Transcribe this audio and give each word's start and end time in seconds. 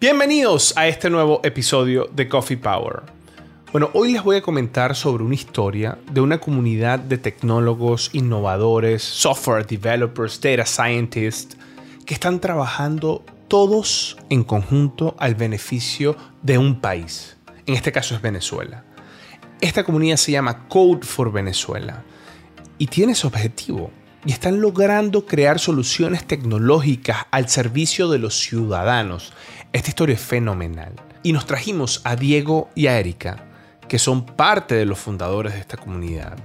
Bienvenidos 0.00 0.72
a 0.78 0.88
este 0.88 1.10
nuevo 1.10 1.42
episodio 1.44 2.08
de 2.10 2.26
Coffee 2.26 2.56
Power. 2.56 3.02
Bueno, 3.70 3.90
hoy 3.92 4.14
les 4.14 4.22
voy 4.24 4.36
a 4.36 4.40
comentar 4.40 4.96
sobre 4.96 5.22
una 5.22 5.34
historia 5.34 5.98
de 6.10 6.22
una 6.22 6.38
comunidad 6.38 6.98
de 6.98 7.18
tecnólogos, 7.18 8.08
innovadores, 8.14 9.02
software 9.02 9.66
developers, 9.66 10.40
data 10.40 10.64
scientists, 10.64 11.58
que 12.06 12.14
están 12.14 12.40
trabajando 12.40 13.22
todos 13.46 14.16
en 14.30 14.42
conjunto 14.42 15.16
al 15.18 15.34
beneficio 15.34 16.16
de 16.40 16.56
un 16.56 16.80
país. 16.80 17.36
En 17.66 17.74
este 17.74 17.92
caso 17.92 18.14
es 18.14 18.22
Venezuela. 18.22 18.84
Esta 19.60 19.84
comunidad 19.84 20.16
se 20.16 20.32
llama 20.32 20.66
Code 20.66 21.06
for 21.06 21.30
Venezuela 21.30 22.04
y 22.78 22.86
tiene 22.86 23.14
su 23.14 23.26
objetivo. 23.26 23.90
Y 24.24 24.32
están 24.32 24.60
logrando 24.60 25.24
crear 25.24 25.58
soluciones 25.58 26.26
tecnológicas 26.26 27.26
al 27.30 27.48
servicio 27.48 28.08
de 28.10 28.18
los 28.18 28.38
ciudadanos. 28.38 29.32
Esta 29.72 29.88
historia 29.88 30.14
es 30.14 30.20
fenomenal. 30.20 30.92
Y 31.22 31.32
nos 31.32 31.46
trajimos 31.46 32.02
a 32.04 32.16
Diego 32.16 32.68
y 32.74 32.86
a 32.86 32.98
Erika, 32.98 33.44
que 33.88 33.98
son 33.98 34.26
parte 34.26 34.74
de 34.74 34.84
los 34.84 34.98
fundadores 34.98 35.54
de 35.54 35.60
esta 35.60 35.76
comunidad. 35.76 36.36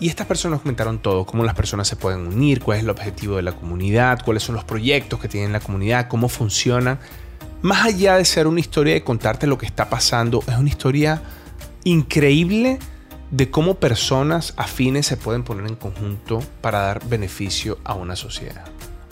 Y 0.00 0.08
estas 0.08 0.26
personas 0.26 0.60
comentaron 0.60 0.98
todo, 0.98 1.24
cómo 1.24 1.44
las 1.44 1.54
personas 1.54 1.86
se 1.86 1.96
pueden 1.96 2.26
unir, 2.26 2.60
cuál 2.60 2.78
es 2.78 2.84
el 2.84 2.90
objetivo 2.90 3.36
de 3.36 3.42
la 3.42 3.52
comunidad, 3.52 4.20
cuáles 4.24 4.42
son 4.42 4.56
los 4.56 4.64
proyectos 4.64 5.20
que 5.20 5.28
tiene 5.28 5.52
la 5.52 5.60
comunidad, 5.60 6.08
cómo 6.08 6.28
funciona. 6.28 6.98
Más 7.62 7.86
allá 7.86 8.16
de 8.16 8.24
ser 8.24 8.46
una 8.46 8.60
historia 8.60 8.94
de 8.94 9.04
contarte 9.04 9.46
lo 9.46 9.56
que 9.56 9.66
está 9.66 9.88
pasando, 9.88 10.42
es 10.46 10.56
una 10.56 10.68
historia 10.68 11.22
increíble 11.84 12.78
de 13.36 13.50
cómo 13.50 13.74
personas 13.74 14.54
afines 14.56 15.06
se 15.06 15.16
pueden 15.16 15.42
poner 15.42 15.66
en 15.66 15.74
conjunto 15.74 16.40
para 16.60 16.78
dar 16.82 17.04
beneficio 17.08 17.78
a 17.82 17.94
una 17.94 18.14
sociedad. 18.14 18.66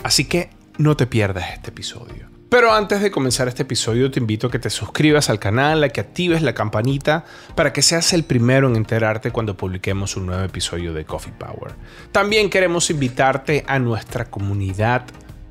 Así 0.05 0.27
que 0.27 0.51
no 0.79 0.97
te 0.97 1.09
pierdas 1.09 1.51
este 1.55 1.71
episodio. 1.71 2.31
Pero 2.49 2.73
antes 2.73 3.01
de 3.01 3.11
comenzar 3.11 3.49
este 3.49 3.63
episodio 3.63 4.13
te 4.13 4.21
invito 4.21 4.47
a 4.47 4.51
que 4.53 4.61
te 4.61 4.71
suscribas 4.71 5.29
al 5.29 5.41
canal, 5.41 5.83
a 5.83 5.89
que 5.89 6.01
actives 6.01 6.43
la 6.43 6.55
campanita 6.55 7.25
para 7.57 7.73
que 7.73 7.83
seas 7.83 8.13
el 8.13 8.23
primero 8.23 8.69
en 8.69 8.77
enterarte 8.77 9.33
cuando 9.33 9.57
publiquemos 9.57 10.17
un 10.17 10.27
nuevo 10.27 10.45
episodio 10.45 10.93
de 10.93 11.05
Coffee 11.05 11.33
Power. 11.33 11.75
También 12.13 12.49
queremos 12.49 12.91
invitarte 12.91 13.65
a 13.67 13.81
nuestra 13.81 14.27
comunidad 14.27 15.05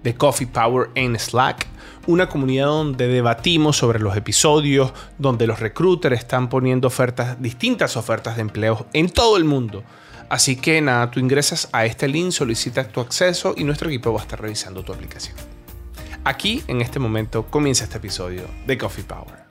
de 0.03 0.16
Coffee 0.16 0.47
Power 0.47 0.89
en 0.95 1.17
Slack, 1.17 1.67
una 2.07 2.27
comunidad 2.27 2.67
donde 2.67 3.07
debatimos 3.07 3.77
sobre 3.77 3.99
los 3.99 4.17
episodios, 4.17 4.93
donde 5.17 5.47
los 5.47 5.59
recruiters 5.59 6.19
están 6.19 6.49
poniendo 6.49 6.88
ofertas, 6.88 7.41
distintas 7.41 7.97
ofertas 7.97 8.35
de 8.35 8.41
empleo 8.41 8.88
en 8.93 9.09
todo 9.09 9.38
el 9.38 9.43
mundo. 9.43 9.83
Así 10.30 10.55
que 10.55 10.81
nada, 10.81 11.11
tú 11.11 11.19
ingresas 11.19 11.69
a 11.73 11.85
este 11.85 12.08
link, 12.08 12.31
solicitas 12.31 12.91
tu 12.91 13.02
acceso 13.02 13.53
y 13.58 13.63
nuestro 13.63 13.89
equipo 13.89 14.13
va 14.13 14.21
a 14.21 14.23
estar 14.23 14.41
revisando 14.41 14.83
tu 14.83 14.93
aplicación. 14.93 15.35
Aquí, 16.23 16.63
en 16.67 16.81
este 16.81 16.99
momento, 16.99 17.45
comienza 17.47 17.83
este 17.83 17.97
episodio 17.97 18.43
de 18.65 18.77
Coffee 18.77 19.03
Power. 19.03 19.41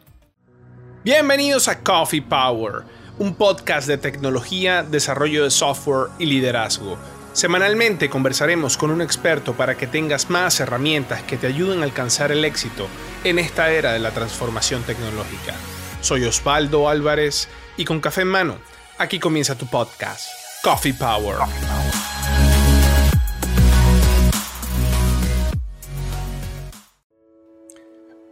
Bienvenidos 1.05 1.69
a 1.69 1.81
Coffee 1.81 2.23
Power, 2.23 2.85
un 3.19 3.35
podcast 3.35 3.89
de 3.89 3.99
tecnología, 3.99 4.83
desarrollo 4.83 5.45
de 5.45 5.51
software 5.51 6.11
y 6.19 6.27
liderazgo. 6.27 6.97
Semanalmente 7.33 8.11
conversaremos 8.11 8.77
con 8.77 8.91
un 8.91 9.01
experto 9.01 9.55
para 9.55 9.77
que 9.77 9.87
tengas 9.87 10.31
más 10.31 10.59
herramientas 10.59 11.23
que 11.23 11.37
te 11.37 11.47
ayuden 11.47 11.81
a 11.81 11.85
alcanzar 11.85 12.33
el 12.33 12.45
éxito 12.45 12.89
en 13.23 13.39
esta 13.39 13.71
era 13.71 13.93
de 13.93 14.01
la 14.01 14.11
transformación 14.11 14.83
tecnológica. 14.83 15.55
Soy 16.01 16.25
Osvaldo 16.25 16.89
Álvarez 16.89 17.49
y 17.77 17.85
con 17.85 18.01
café 18.01 18.23
en 18.23 18.29
mano, 18.29 18.59
aquí 18.99 19.21
comienza 19.21 19.55
tu 19.55 19.67
podcast, 19.67 20.29
Coffee 20.63 20.95
Power. 20.95 21.37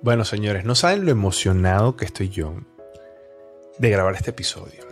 Bueno, 0.03 0.25
señores, 0.25 0.65
no 0.65 0.75
saben 0.75 1.05
lo 1.05 1.13
emocionado 1.13 1.97
que 1.97 2.05
estoy 2.05 2.31
yo 2.31 2.55
de 3.79 3.91
grabar 3.91 4.15
este 4.15 4.31
episodio. 4.31 4.88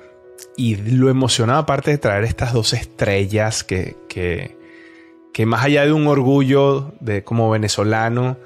Y 0.56 0.76
lo 0.76 1.10
emocionado, 1.10 1.60
aparte 1.60 1.90
de 1.90 1.98
traer 1.98 2.24
estas 2.24 2.52
dos 2.52 2.72
estrellas 2.72 3.62
que, 3.62 3.96
que, 4.08 5.46
más 5.46 5.64
allá 5.64 5.84
de 5.84 5.92
un 5.92 6.06
orgullo 6.06 6.94
de 7.00 7.22
como 7.24 7.50
venezolano, 7.50 8.38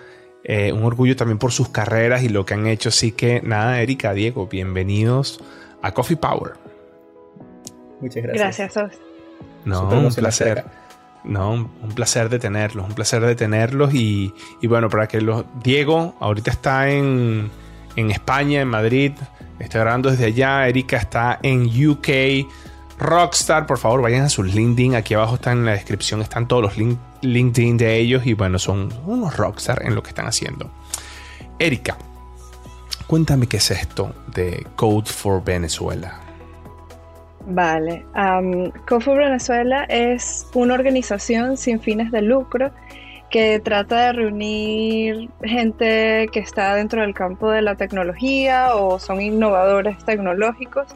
eh, 0.43 0.73
un 0.73 0.83
orgullo 0.83 1.15
también 1.15 1.39
por 1.39 1.53
sus 1.53 1.69
carreras 1.69 2.25
y 2.25 2.29
lo 2.29 2.45
que 2.45 2.55
han 2.55 2.67
hecho. 2.67 2.89
Así 2.89 3.13
que 3.13 3.41
nada, 3.43 3.81
Erika, 3.81 4.13
Diego, 4.13 4.49
bienvenidos 4.49 5.41
a 5.83 5.93
Coffee 5.93 6.17
Power. 6.17 6.55
Muchas 8.01 8.23
gracias. 8.25 8.59
Gracias, 8.59 9.01
No, 9.65 9.89
un 9.89 10.13
placer. 10.13 10.65
No, 11.23 11.53
un 11.53 11.95
placer 11.95 12.29
de 12.31 12.39
tenerlos, 12.39 12.89
un 12.89 12.95
placer 12.95 13.25
de 13.25 13.35
tenerlos 13.35 13.93
y, 13.93 14.33
bueno, 14.63 14.89
para 14.89 15.07
que 15.07 15.21
los... 15.21 15.45
Diego 15.63 16.17
ahorita 16.19 16.51
está 16.51 16.91
en, 16.91 17.51
en 17.95 18.11
España, 18.11 18.63
en 18.63 18.69
Madrid, 18.69 19.13
está 19.65 19.81
grabando 19.81 20.11
desde 20.11 20.27
allá, 20.27 20.69
Erika 20.69 20.97
está 20.97 21.39
en 21.43 21.65
UK, 21.65 22.47
Rockstar, 22.99 23.67
por 23.67 23.79
favor 23.79 24.03
vayan 24.03 24.23
a 24.23 24.29
sus 24.29 24.53
LinkedIn, 24.55 24.95
aquí 24.95 25.15
abajo 25.15 25.37
están 25.37 25.59
en 25.59 25.65
la 25.67 25.73
descripción, 25.73 26.21
están 26.21 26.47
todos 26.49 26.63
los 26.63 26.77
link, 26.77 26.99
LinkedIn 27.23 27.77
de 27.77 27.97
ellos 27.97 28.27
y 28.27 28.35
bueno, 28.35 28.59
son 28.59 28.93
unos 29.07 29.37
Rockstar 29.37 29.83
en 29.85 29.95
lo 29.95 30.03
que 30.03 30.11
están 30.11 30.27
haciendo. 30.27 30.71
Erika, 31.59 31.97
cuéntame 33.07 33.47
qué 33.47 33.59
es 33.59 33.71
esto 33.71 34.15
de 34.35 34.67
Code 34.77 35.11
for 35.11 35.43
Venezuela. 35.45 36.21
Vale. 37.47 38.05
Um, 38.15 38.71
COFO 38.87 39.15
Venezuela 39.15 39.85
es 39.85 40.47
una 40.55 40.75
organización 40.75 41.57
sin 41.57 41.81
fines 41.81 42.11
de 42.13 42.23
lucro 42.23 42.71
que 43.31 43.61
trata 43.61 44.07
de 44.07 44.13
reunir 44.13 45.31
gente 45.43 46.29
que 46.33 46.41
está 46.41 46.75
dentro 46.75 47.03
del 47.03 47.15
campo 47.15 47.51
de 47.51 47.63
la 47.63 47.77
tecnología 47.77 48.75
o 48.75 48.99
son 48.99 49.23
innovadores 49.23 50.05
tecnológicos 50.05 50.89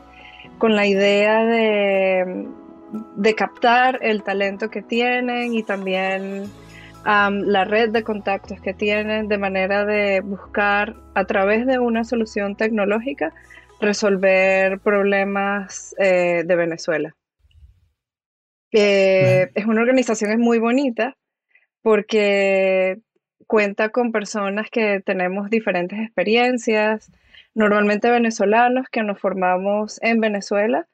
con 0.59 0.75
la 0.75 0.87
idea 0.87 1.45
de, 1.45 2.49
de 3.17 3.35
captar 3.35 4.01
el 4.03 4.25
talento 4.25 4.69
que 4.69 4.83
tienen 4.83 5.55
y 5.55 5.63
también 5.63 6.45
um, 7.07 7.41
la 7.45 7.65
red 7.65 7.91
de 7.91 8.03
contactos 8.03 8.61
que 8.61 8.75
tienen 8.75 9.29
de 9.29 9.39
manera 9.39 9.85
de 9.85 10.21
buscar 10.21 10.97
a 11.15 11.25
través 11.25 11.67
de 11.67 11.79
una 11.79 12.03
solución 12.03 12.57
tecnológica 12.57 13.33
resolver 13.81 14.81
problemas 14.81 15.95
eh, 15.99 16.43
de 16.45 16.57
Venezuela. 16.57 17.15
Es 18.73 19.67
una 19.67 19.83
organización 19.83 20.33
es 20.33 20.39
muy 20.39 20.59
bonita 20.59 21.15
porque 21.85 23.03
cuenta 23.47 23.91
con 23.91 24.11
personas 24.11 24.71
que 24.71 25.03
tenemos 25.05 25.51
diferentes 25.51 25.99
experiencias, 25.99 27.13
normalmente 27.53 28.11
venezolanos 28.11 28.87
que 28.91 29.03
nos 29.03 29.21
formamos 29.21 30.01
en 30.03 30.19
Venezuela, 30.19 30.89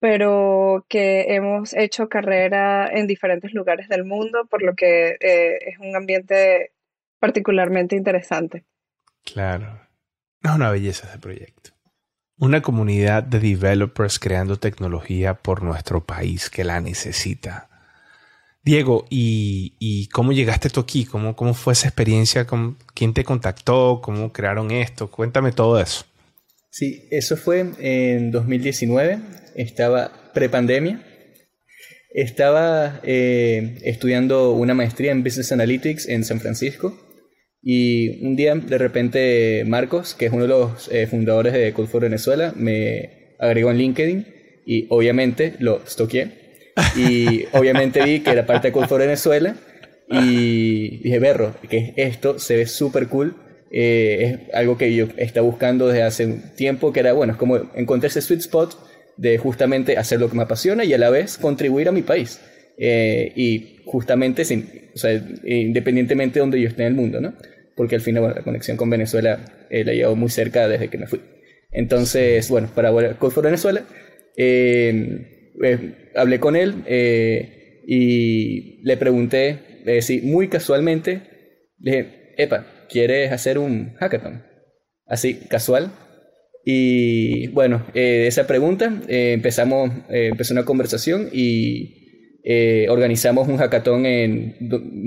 pero 0.00 0.84
que 0.88 1.36
hemos 1.36 1.74
hecho 1.74 2.08
carrera 2.08 2.88
en 2.88 3.06
diferentes 3.06 3.54
lugares 3.54 3.88
del 3.88 4.04
mundo, 4.04 4.46
por 4.46 4.64
lo 4.64 4.74
que 4.74 5.16
eh, 5.20 5.58
es 5.64 5.78
un 5.78 5.94
ambiente 5.94 6.72
particularmente 7.20 7.94
interesante. 7.94 8.64
Claro, 9.24 9.78
es 10.42 10.50
una 10.50 10.72
belleza 10.72 11.06
ese 11.06 11.20
proyecto 11.20 11.70
una 12.42 12.60
comunidad 12.60 13.22
de 13.22 13.38
developers 13.38 14.18
creando 14.18 14.58
tecnología 14.58 15.34
por 15.34 15.62
nuestro 15.62 16.04
país 16.04 16.50
que 16.50 16.64
la 16.64 16.80
necesita. 16.80 17.68
Diego, 18.64 19.06
¿y, 19.10 20.08
cómo 20.12 20.32
llegaste 20.32 20.70
tú 20.70 20.80
aquí? 20.80 21.04
¿Cómo, 21.04 21.34
¿Cómo 21.34 21.54
fue 21.54 21.72
esa 21.72 21.88
experiencia? 21.88 22.46
¿Quién 22.94 23.14
te 23.14 23.24
contactó? 23.24 24.00
¿Cómo 24.02 24.32
crearon 24.32 24.70
esto? 24.70 25.10
Cuéntame 25.10 25.52
todo 25.52 25.80
eso. 25.80 26.04
Sí, 26.70 27.08
eso 27.10 27.36
fue 27.36 27.72
en 27.78 28.30
2019. 28.30 29.18
Estaba 29.56 30.32
prepandemia. 30.32 31.04
Estaba 32.14 33.00
eh, 33.02 33.78
estudiando 33.82 34.52
una 34.52 34.74
maestría 34.74 35.12
en 35.12 35.24
Business 35.24 35.50
Analytics 35.52 36.08
en 36.08 36.24
San 36.24 36.40
Francisco 36.40 36.96
y 37.62 38.24
un 38.26 38.34
día, 38.34 38.56
de 38.56 38.76
repente, 38.76 39.62
Marcos, 39.66 40.14
que 40.14 40.26
es 40.26 40.32
uno 40.32 40.42
de 40.42 40.48
los 40.48 40.90
eh, 40.90 41.06
fundadores 41.06 41.52
de 41.52 41.72
Code 41.72 41.86
for 41.86 42.02
Venezuela, 42.02 42.52
me 42.56 43.36
agregó 43.38 43.70
en 43.70 43.78
LinkedIn 43.78 44.26
y 44.66 44.86
obviamente 44.90 45.54
lo 45.60 45.80
stoqué. 45.86 46.41
Y 46.96 47.44
obviamente 47.52 48.02
vi 48.02 48.20
que 48.20 48.30
era 48.30 48.46
parte 48.46 48.70
de 48.70 48.86
for 48.86 49.00
Venezuela 49.00 49.56
y 50.08 50.98
dije, 50.98 51.18
berro, 51.18 51.54
que 51.68 51.94
esto 51.96 52.38
se 52.38 52.56
ve 52.56 52.66
súper 52.66 53.08
cool. 53.08 53.36
Eh, 53.70 54.40
es 54.48 54.54
algo 54.54 54.76
que 54.76 54.94
yo 54.94 55.06
estaba 55.16 55.46
buscando 55.46 55.88
desde 55.88 56.02
hace 56.02 56.26
un 56.26 56.42
tiempo, 56.54 56.92
que 56.92 57.00
era, 57.00 57.12
bueno, 57.14 57.32
es 57.32 57.38
como 57.38 57.56
encontrar 57.74 58.10
ese 58.10 58.20
sweet 58.20 58.40
spot 58.40 58.76
de 59.16 59.38
justamente 59.38 59.96
hacer 59.96 60.20
lo 60.20 60.28
que 60.28 60.36
me 60.36 60.42
apasiona 60.42 60.84
y 60.84 60.92
a 60.92 60.98
la 60.98 61.10
vez 61.10 61.38
contribuir 61.38 61.88
a 61.88 61.92
mi 61.92 62.02
país. 62.02 62.40
Eh, 62.78 63.32
y 63.36 63.82
justamente 63.84 64.44
sin, 64.44 64.90
o 64.94 64.98
sea, 64.98 65.12
independientemente 65.44 66.34
de 66.34 66.40
donde 66.40 66.60
yo 66.60 66.68
esté 66.68 66.82
en 66.82 66.88
el 66.88 66.94
mundo, 66.94 67.20
¿no? 67.20 67.34
porque 67.76 67.94
al 67.94 68.00
final 68.00 68.34
la 68.34 68.42
conexión 68.42 68.76
con 68.76 68.90
Venezuela 68.90 69.40
eh, 69.70 69.84
la 69.84 69.92
llevo 69.92 70.16
muy 70.16 70.30
cerca 70.30 70.68
desde 70.68 70.88
que 70.88 70.98
me 70.98 71.06
fui. 71.06 71.20
Entonces, 71.70 72.48
bueno, 72.48 72.68
para 72.74 72.90
Code 73.18 73.34
for 73.34 73.44
Venezuela, 73.44 73.82
eh, 74.36 75.41
eh, 75.62 76.10
hablé 76.14 76.40
con 76.40 76.56
él 76.56 76.84
y 77.86 78.82
le 78.84 78.96
pregunté, 78.96 79.58
muy 80.22 80.48
casualmente, 80.48 81.22
le 81.78 81.90
dije, 81.90 82.34
Epa, 82.38 82.66
¿quieres 82.88 83.32
hacer 83.32 83.58
un 83.58 83.94
hackathon? 83.98 84.52
así, 85.12 85.34
casual. 85.48 85.92
Y 86.64 87.48
bueno, 87.48 87.84
eh, 87.94 88.24
esa 88.26 88.46
pregunta, 88.46 89.00
eh, 89.08 89.32
empezamos, 89.34 89.90
eh, 90.08 90.28
empezó 90.30 90.54
una 90.54 90.64
conversación 90.64 91.28
y 91.32 91.98
organizamos 92.88 93.46
un 93.46 93.56
hackathon 93.56 94.04
en 94.04 94.56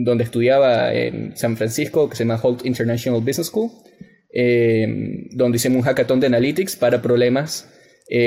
donde 0.06 0.24
estudiaba 0.24 0.94
en 0.94 1.36
San 1.36 1.58
Francisco, 1.58 2.10
que 2.10 2.16
se 2.16 2.24
llama 2.24 2.40
Holt 2.42 2.66
International 2.66 3.20
Business 3.20 3.48
School, 3.48 3.72
donde 5.32 5.58
hicimos 5.58 5.80
un 5.80 5.84
hackathon 5.84 6.22
de 6.22 6.28
analytics 6.28 6.78
para 6.78 7.02
problemas, 7.02 7.70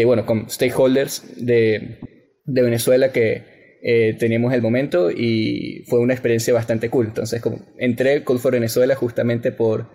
bueno, 0.04 0.26
con 0.26 0.50
stakeholders 0.50 1.44
de, 1.44 1.98
de 2.44 2.62
Venezuela 2.62 3.12
que 3.12 4.16
teníamos 4.18 4.52
el 4.52 4.60
momento 4.60 5.10
y 5.10 5.84
fue 5.86 6.00
una 6.00 6.14
experiencia 6.14 6.52
bastante 6.52 6.90
cool. 6.90 7.06
Entonces, 7.06 7.40
como 7.40 7.60
entré 7.78 8.24
con 8.24 8.38
for 8.38 8.52
Venezuela 8.52 8.94
justamente 8.96 9.52
por 9.52 9.88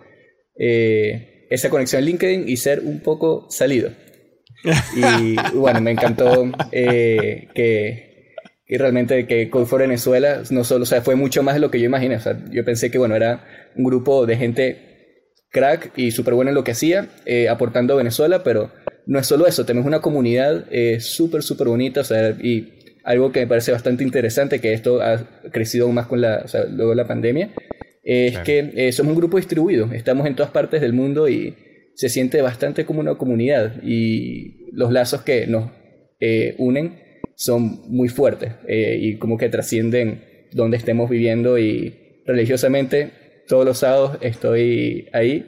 esa 0.56 1.70
conexión 1.70 2.00
en 2.00 2.06
LinkedIn 2.06 2.48
y 2.48 2.56
ser 2.56 2.80
un 2.80 3.00
poco 3.00 3.46
salido. 3.50 3.90
Y 4.96 5.36
bueno, 5.56 5.80
me 5.80 5.90
encantó 5.90 6.50
eh, 6.72 7.48
que, 7.54 8.34
que, 8.66 8.78
realmente 8.78 9.26
que 9.26 9.50
Code 9.50 9.66
for 9.66 9.80
Venezuela 9.80 10.42
no 10.50 10.64
solo, 10.64 10.84
o 10.84 10.86
sea, 10.86 11.02
fue 11.02 11.16
mucho 11.16 11.42
más 11.42 11.54
de 11.54 11.60
lo 11.60 11.70
que 11.70 11.78
yo 11.78 11.86
imaginé. 11.86 12.16
O 12.16 12.20
sea, 12.20 12.38
yo 12.50 12.64
pensé 12.64 12.90
que 12.90 12.98
bueno, 12.98 13.14
era 13.14 13.44
un 13.76 13.84
grupo 13.84 14.24
de 14.26 14.36
gente 14.36 15.30
crack 15.50 15.92
y 15.96 16.10
súper 16.12 16.34
buena 16.34 16.50
en 16.50 16.54
lo 16.54 16.64
que 16.64 16.72
hacía, 16.72 17.08
eh, 17.26 17.48
aportando 17.48 17.94
a 17.94 17.98
Venezuela, 17.98 18.42
pero 18.42 18.72
no 19.06 19.18
es 19.18 19.26
solo 19.26 19.46
eso, 19.46 19.64
tenemos 19.64 19.86
una 19.86 20.00
comunidad 20.00 20.66
eh, 20.70 21.00
súper, 21.00 21.42
súper 21.42 21.68
bonita, 21.68 22.00
o 22.00 22.04
sea, 22.04 22.30
y 22.30 22.98
algo 23.04 23.32
que 23.32 23.40
me 23.40 23.46
parece 23.46 23.72
bastante 23.72 24.02
interesante, 24.02 24.60
que 24.60 24.72
esto 24.72 25.02
ha 25.02 25.18
crecido 25.52 25.86
aún 25.86 25.94
más 25.94 26.06
con 26.06 26.20
la, 26.20 26.42
o 26.44 26.48
sea, 26.48 26.64
luego 26.64 26.90
de 26.90 26.96
la 26.96 27.06
pandemia, 27.06 27.50
es 28.04 28.38
que 28.40 28.72
eh, 28.76 28.92
somos 28.92 29.12
un 29.12 29.18
grupo 29.18 29.38
distribuido, 29.38 29.90
estamos 29.92 30.26
en 30.26 30.36
todas 30.36 30.52
partes 30.52 30.80
del 30.80 30.92
mundo 30.92 31.28
y 31.28 31.54
se 31.94 32.08
siente 32.08 32.42
bastante 32.42 32.84
como 32.84 33.00
una 33.00 33.14
comunidad 33.14 33.82
y 33.82 34.70
los 34.72 34.92
lazos 34.92 35.22
que 35.22 35.46
nos 35.46 35.70
eh, 36.20 36.54
unen 36.58 37.00
son 37.34 37.80
muy 37.88 38.08
fuertes 38.08 38.52
eh, 38.68 38.98
y 39.00 39.16
como 39.16 39.38
que 39.38 39.48
trascienden 39.48 40.22
donde 40.52 40.76
estemos 40.76 41.08
viviendo 41.08 41.58
y 41.58 42.22
religiosamente 42.26 43.10
todos 43.48 43.64
los 43.64 43.78
sábados 43.78 44.18
estoy 44.20 45.08
ahí 45.12 45.46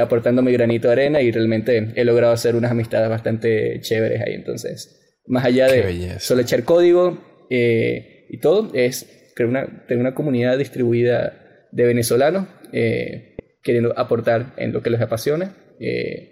aportando 0.00 0.42
mi 0.42 0.52
granito 0.52 0.88
de 0.88 0.92
arena 0.92 1.20
y 1.20 1.30
realmente 1.30 1.92
he 1.94 2.04
logrado 2.04 2.32
hacer 2.32 2.56
unas 2.56 2.70
amistades 2.70 3.08
bastante 3.08 3.80
chéveres 3.80 4.22
ahí. 4.22 4.34
Entonces, 4.34 5.20
más 5.26 5.44
allá 5.44 5.66
de 5.66 6.18
solo 6.20 6.40
echar 6.40 6.64
código 6.64 7.46
y 7.50 8.38
todo, 8.38 8.70
es 8.74 9.30
crear 9.34 9.50
una, 9.50 9.86
tener 9.86 10.00
una 10.00 10.14
comunidad 10.14 10.56
distribuida 10.58 11.68
de 11.72 11.84
venezolanos 11.84 12.46
eh, 12.72 13.36
queriendo 13.62 13.98
aportar 13.98 14.54
en 14.56 14.72
lo 14.72 14.82
que 14.82 14.90
les 14.90 15.00
apasiona, 15.00 15.56
eh, 15.80 16.30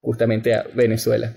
justamente 0.00 0.54
a 0.54 0.64
Venezuela. 0.74 1.34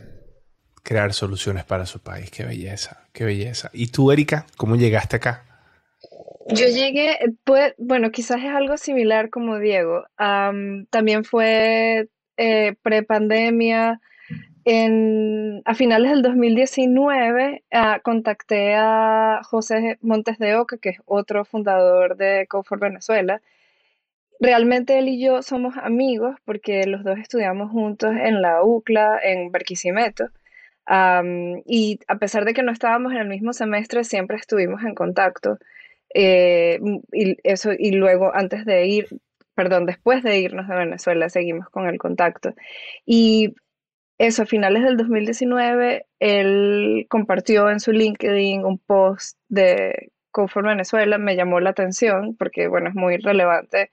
Crear 0.84 1.14
soluciones 1.14 1.64
para 1.64 1.86
su 1.86 2.00
país, 2.00 2.30
qué 2.30 2.46
belleza, 2.46 3.08
qué 3.12 3.26
belleza. 3.26 3.72
¿Y 3.74 3.88
tú, 3.88 4.12
Erika, 4.12 4.46
cómo 4.56 4.76
llegaste 4.76 5.16
acá? 5.16 5.55
Yo 6.48 6.68
llegué, 6.68 7.18
pues, 7.44 7.74
bueno, 7.78 8.12
quizás 8.12 8.38
es 8.44 8.52
algo 8.52 8.78
similar 8.78 9.30
como 9.32 9.58
Diego. 9.60 10.06
también 10.18 11.24
fue 11.24 12.10
eh, 12.38 12.76
pre-pandemia. 12.84 14.00
a 15.66 15.74
finales 15.76 16.12
del 16.12 16.22
2019 16.22 17.64
ah, 17.72 18.00
contacté 18.04 18.76
a 18.76 19.42
José 19.44 19.98
Montes 20.02 20.38
de 20.38 20.56
Oca, 20.56 20.78
que 20.78 20.90
es 20.90 21.00
otro 21.06 21.46
fundador 21.46 22.16
de 22.18 22.46
Cofor 22.48 22.80
Venezuela. 22.80 23.42
Realmente 24.40 25.00
él 25.00 25.10
y 25.10 25.20
yo 25.24 25.42
somos 25.42 25.76
amigos 25.78 26.36
porque 26.46 26.86
los 26.88 27.04
dos 27.04 27.18
estudiamos 27.20 27.72
juntos 27.72 28.12
en 28.16 28.42
la 28.42 28.64
UCLA, 28.64 29.20
en 29.24 29.52
Barquisimeto. 29.52 30.30
y 31.66 32.00
a 32.08 32.18
pesar 32.18 32.46
de 32.46 32.54
que 32.54 32.64
no 32.64 32.72
estábamos 32.72 33.14
en 33.14 33.20
el 33.20 33.28
mismo 33.30 33.54
semestre, 33.54 34.04
siempre 34.04 34.38
estuvimos 34.38 34.84
en 34.84 34.96
contacto. 34.96 35.58
Eh, 36.18 36.80
y, 37.12 37.38
eso, 37.44 37.72
y 37.78 37.92
luego, 37.92 38.34
antes 38.34 38.66
de 38.66 38.88
ir, 38.88 39.08
perdón, 39.54 39.86
después 39.86 40.24
de 40.24 40.40
irnos 40.40 40.68
de 40.70 40.76
Venezuela, 40.76 41.30
seguimos 41.30 41.70
con 41.70 41.88
el 41.88 41.98
contacto. 41.98 42.54
Y 43.06 43.54
eso, 44.18 44.44
a 44.44 44.46
finales 44.46 44.84
del 44.84 44.96
2019, 44.98 46.08
él 46.20 47.06
compartió 47.10 47.70
en 47.70 47.82
su 47.82 47.92
LinkedIn 47.92 48.64
un 48.66 48.80
post 48.80 49.38
de 49.50 50.12
Conform 50.32 50.68
Venezuela, 50.68 51.18
me 51.18 51.36
llamó 51.36 51.60
la 51.60 51.72
atención 51.72 52.36
porque, 52.38 52.68
bueno, 52.70 52.90
es 52.90 52.96
muy 52.96 53.18
relevante 53.18 53.92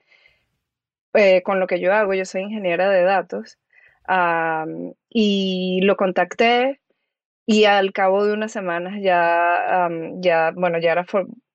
eh, 1.13 1.41
con 1.43 1.59
lo 1.59 1.67
que 1.67 1.81
yo 1.81 1.93
hago. 1.93 2.13
Yo 2.13 2.25
soy 2.25 2.43
ingeniera 2.43 2.89
de 2.89 3.03
datos 3.03 3.57
y 5.09 5.81
lo 5.83 5.95
contacté 5.97 6.81
y 7.45 7.65
al 7.65 7.93
cabo 7.93 8.25
de 8.25 8.33
unas 8.33 8.51
semanas 8.51 8.95
ya, 9.01 9.89
ya 10.21 10.51
bueno, 10.55 10.79
ya 10.79 10.91
era 10.93 11.05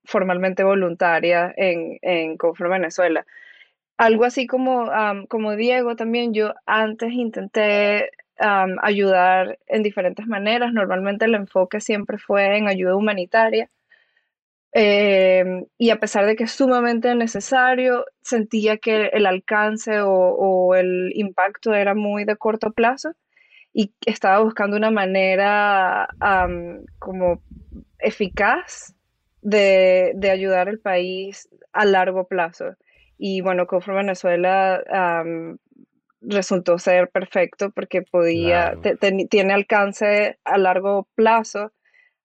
formalmente 0.08 0.64
voluntaria 0.64 1.52
en, 1.56 1.98
en 2.02 2.36
Conform 2.36 2.72
Venezuela 2.72 3.24
algo 3.98 4.24
así 4.24 4.46
como, 4.46 4.90
como 5.28 5.56
Diego 5.56 5.96
también, 5.96 6.32
yo 6.32 6.54
antes 6.66 7.12
intenté 7.12 8.10
ayudar 8.38 9.58
en 9.66 9.82
diferentes 9.82 10.26
maneras. 10.26 10.72
Normalmente 10.72 11.24
el 11.24 11.34
enfoque 11.34 11.80
siempre 11.80 12.16
fue 12.18 12.56
en 12.56 12.68
ayuda 12.68 12.94
humanitaria. 12.94 13.68
Em, 14.72 15.66
y 15.78 15.90
a 15.90 15.98
pesar 15.98 16.26
de 16.26 16.36
que 16.36 16.44
es 16.44 16.52
sumamente 16.52 17.14
necesario, 17.14 18.04
sentía 18.22 18.76
que 18.78 19.06
el 19.12 19.26
alcance 19.26 20.00
o, 20.02 20.74
el 20.76 21.10
impacto 21.14 21.74
era 21.74 21.94
muy 21.94 22.24
de 22.24 22.36
corto 22.36 22.72
plazo 22.72 23.12
y 23.72 23.92
estaba 24.06 24.40
buscando 24.40 24.76
una 24.76 24.90
manera 24.90 26.08
como 26.98 27.42
eficaz 27.98 28.94
de, 29.42 30.30
ayudar 30.30 30.68
al 30.68 30.78
país 30.78 31.48
a 31.72 31.84
largo 31.84 32.26
plazo. 32.26 32.76
Y 33.16 33.40
bueno, 33.40 33.66
COFRO 33.66 33.96
Venezuela 33.96 34.82
resultó 36.20 36.78
ser 36.78 37.10
perfecto 37.10 37.70
porque 37.70 38.02
podía, 38.02 38.74
tiene 39.30 39.52
alcance 39.52 40.38
a 40.44 40.58
largo 40.58 41.08
plazo, 41.14 41.72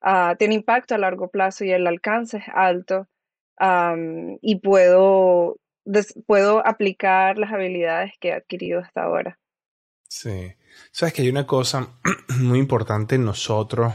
ah, 0.01 0.35
tiene 0.37 0.55
impacto 0.55 0.95
a 0.95 0.97
largo 0.97 1.29
plazo 1.29 1.63
y 1.65 1.71
el 1.71 1.85
alcance 1.87 2.37
es 2.37 2.45
alto 2.53 3.07
y 4.41 4.59
puedo, 4.59 5.57
puedo 6.25 6.65
aplicar 6.65 7.37
las 7.37 7.51
habilidades 7.51 8.13
que 8.19 8.29
he 8.29 8.33
adquirido 8.33 8.79
hasta 8.79 9.03
ahora. 9.03 9.39
Sí. 10.09 10.53
Sabes 10.91 11.13
que 11.13 11.21
hay 11.23 11.29
una 11.29 11.47
cosa 11.47 11.87
muy 12.39 12.59
importante 12.59 13.15
en 13.15 13.25
nosotros. 13.25 13.93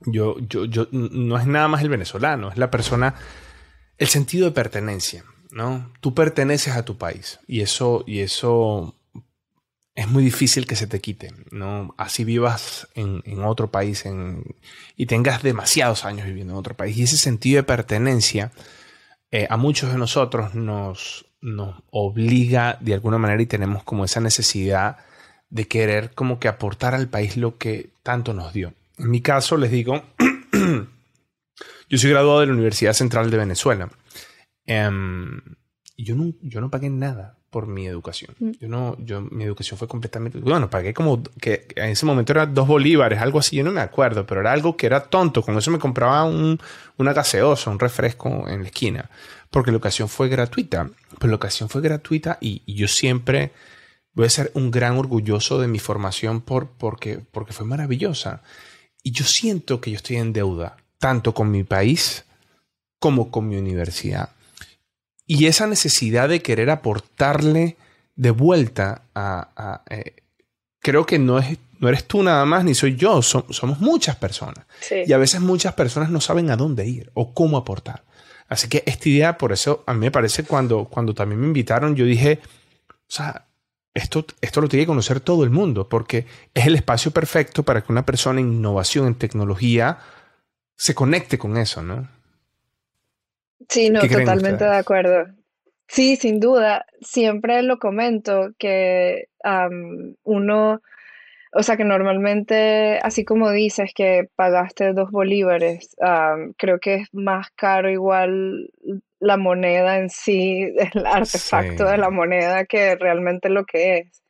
Yo, 0.00 0.38
yo, 0.40 0.64
yo, 0.66 0.88
no 0.90 1.38
es 1.38 1.46
nada 1.46 1.68
más 1.68 1.82
el 1.82 1.88
venezolano, 1.88 2.50
es 2.50 2.58
la 2.58 2.70
persona, 2.70 3.14
el 3.96 4.08
sentido 4.08 4.46
de 4.46 4.52
pertenencia. 4.52 5.24
¿no? 5.54 5.92
Tú 6.00 6.14
perteneces 6.14 6.74
a 6.74 6.84
tu 6.84 6.98
país 6.98 7.38
y 7.46 7.60
eso, 7.60 8.02
y 8.06 8.20
eso 8.20 8.96
es 9.94 10.08
muy 10.08 10.24
difícil 10.24 10.66
que 10.66 10.74
se 10.74 10.88
te 10.88 11.00
quite, 11.00 11.32
¿no? 11.52 11.94
Así 11.96 12.24
vivas 12.24 12.88
en, 12.96 13.22
otro 13.44 13.70
país 13.70 14.04
y 14.96 15.06
tengas 15.06 15.44
demasiados 15.44 16.04
años 16.04 16.26
viviendo 16.26 16.54
en 16.54 16.58
otro 16.58 16.74
país. 16.74 16.96
Y 16.96 17.04
ese 17.04 17.16
sentido 17.16 17.58
de 17.58 17.62
pertenencia 17.62 18.50
eh, 19.30 19.46
a 19.48 19.56
muchos 19.56 19.92
de 19.92 19.98
nosotros 19.98 20.56
nos, 20.56 21.26
nos 21.40 21.80
obliga 21.90 22.76
de 22.80 22.94
alguna 22.94 23.18
manera 23.18 23.40
y 23.40 23.46
tenemos 23.46 23.84
como 23.84 24.04
esa 24.04 24.20
necesidad 24.20 24.98
de 25.50 25.68
querer 25.68 26.10
como 26.14 26.40
que 26.40 26.48
aportar 26.48 26.96
al 26.96 27.08
país 27.08 27.36
lo 27.36 27.58
que 27.58 27.90
tanto 28.02 28.34
nos 28.34 28.52
dio. 28.52 28.74
En 28.98 29.10
mi 29.10 29.20
caso, 29.20 29.56
les 29.56 29.70
digo, 29.70 30.02
yo 31.88 31.98
soy 31.98 32.10
graduado 32.10 32.40
de 32.40 32.46
la 32.46 32.52
Universidad 32.52 32.92
Central 32.92 33.30
de 33.30 33.36
Venezuela. 33.36 33.90
Y 35.96 36.04
yo 36.04 36.16
no, 36.16 36.32
yo 36.42 36.60
no 36.60 36.70
pagué 36.70 36.90
nada 36.90 37.38
por 37.54 37.68
mi 37.68 37.86
educación. 37.86 38.34
Mm. 38.40 38.50
Yo 38.60 38.68
no, 38.68 38.96
yo, 38.98 39.20
mi 39.20 39.44
educación 39.44 39.78
fue 39.78 39.86
completamente, 39.86 40.38
bueno, 40.40 40.68
pagué 40.68 40.92
como 40.92 41.22
que 41.40 41.68
en 41.76 41.90
ese 41.90 42.04
momento 42.04 42.32
era 42.32 42.46
dos 42.46 42.66
bolívares, 42.66 43.20
algo 43.20 43.38
así, 43.38 43.54
yo 43.54 43.62
no 43.62 43.70
me 43.70 43.80
acuerdo, 43.80 44.26
pero 44.26 44.40
era 44.40 44.50
algo 44.50 44.76
que 44.76 44.86
era 44.86 45.04
tonto. 45.04 45.40
Con 45.42 45.56
eso 45.56 45.70
me 45.70 45.78
compraba 45.78 46.24
un, 46.24 46.58
una 46.96 47.12
gaseosa, 47.12 47.70
un 47.70 47.78
refresco 47.78 48.48
en 48.48 48.62
la 48.62 48.66
esquina, 48.66 49.08
porque 49.50 49.70
la 49.70 49.76
educación 49.76 50.08
fue 50.08 50.28
gratuita. 50.28 50.90
Pero 51.20 51.28
la 51.28 51.34
educación 51.34 51.68
fue 51.68 51.80
gratuita 51.80 52.38
y, 52.40 52.62
yo 52.66 52.88
siempre 52.88 53.52
voy 54.14 54.26
a 54.26 54.30
ser 54.30 54.50
un 54.54 54.72
gran 54.72 54.96
orgulloso 54.96 55.60
de 55.60 55.68
mi 55.68 55.78
formación 55.78 56.40
por, 56.40 56.70
porque, 56.70 57.20
porque 57.30 57.52
fue 57.52 57.66
maravillosa. 57.66 58.42
Y 59.04 59.12
yo 59.12 59.24
siento 59.24 59.80
que 59.80 59.92
yo 59.92 59.98
estoy 59.98 60.16
en 60.16 60.32
deuda, 60.32 60.76
tanto 60.98 61.32
con 61.32 61.50
mi 61.50 61.62
país 61.62 62.24
como 62.98 63.30
con 63.30 63.46
mi 63.46 63.56
universidad. 63.56 64.30
Y 65.26 65.46
esa 65.46 65.66
necesidad 65.66 66.28
de 66.28 66.42
querer 66.42 66.70
aportarle 66.70 67.76
de 68.16 68.30
vuelta 68.30 69.02
a... 69.14 69.82
Eh, 69.90 70.16
creo 70.80 71.04
que 71.06 71.18
no, 71.18 71.38
es, 71.38 71.58
no 71.78 71.88
eres 71.88 72.04
tú 72.04 72.22
nada 72.22 72.44
más, 72.46 72.64
ni 72.64 72.74
soy 72.74 72.96
yo, 72.96 73.20
somos 73.22 73.78
muchas 73.80 74.16
personas. 74.16 74.64
Y 75.06 75.12
a 75.12 75.18
veces 75.18 75.40
muchas 75.40 75.74
personas 75.74 76.10
no 76.10 76.20
saben 76.20 76.50
a 76.50 76.56
dónde 76.56 76.86
ir 76.86 77.10
o 77.14 77.34
cómo 77.34 77.58
aportar. 77.58 78.04
Así 78.48 78.68
que 78.68 78.82
esta 78.86 79.08
idea, 79.08 79.38
por 79.38 79.52
eso 79.52 79.84
a 79.86 79.94
mí 79.94 80.00
me 80.00 80.10
parece 80.10 80.44
cuando, 80.44 80.86
cuando 80.86 81.14
también 81.14 81.40
me 81.40 81.46
invitaron, 81.46 81.94
yo 81.94 82.04
dije, 82.06 82.40
o 82.88 82.92
sea, 83.08 83.46
esto, 83.94 84.26
esto 84.40 84.60
lo 84.60 84.68
tiene 84.68 84.82
que 84.82 84.88
conocer 84.88 85.20
todo 85.20 85.44
el 85.44 85.50
mundo 85.50 85.88
porque 85.88 86.26
es 86.52 86.66
el 86.66 86.74
espacio 86.74 87.12
perfecto 87.12 87.62
para 87.62 87.82
que 87.82 87.92
una 87.92 88.04
persona 88.04 88.40
en 88.40 88.52
innovación, 88.52 89.06
en 89.06 89.14
tecnología, 89.14 89.98
se 90.76 90.94
conecte 90.94 91.38
con 91.38 91.56
eso, 91.56 91.82
¿no? 91.82 92.08
Sí, 93.68 93.88
no, 93.90 94.00
totalmente 94.00 94.64
de 94.64 94.76
acuerdo. 94.76 95.26
Sí, 95.86 96.16
sin 96.16 96.40
duda. 96.40 96.84
Siempre 97.00 97.62
lo 97.62 97.78
comento 97.78 98.50
que 98.58 99.28
uno, 100.24 100.82
o 101.52 101.62
sea 101.62 101.76
que 101.76 101.84
normalmente, 101.84 102.98
así 103.02 103.24
como 103.24 103.52
dices 103.52 103.92
que 103.94 104.28
pagaste 104.34 104.92
dos 104.92 105.10
bolívares, 105.12 105.94
creo 106.56 106.80
que 106.80 106.94
es 106.94 107.08
más 107.12 107.50
caro 107.54 107.88
igual 107.90 108.70
la 109.24 109.36
moneda 109.36 109.98
en 109.98 110.10
sí, 110.10 110.62
el 110.94 111.06
artefacto 111.06 111.84
de 111.86 111.98
la 111.98 112.10
moneda 112.10 112.64
que 112.66 112.94
realmente 112.96 113.48
lo 113.48 113.64
que 113.64 113.98
es. 113.98 114.22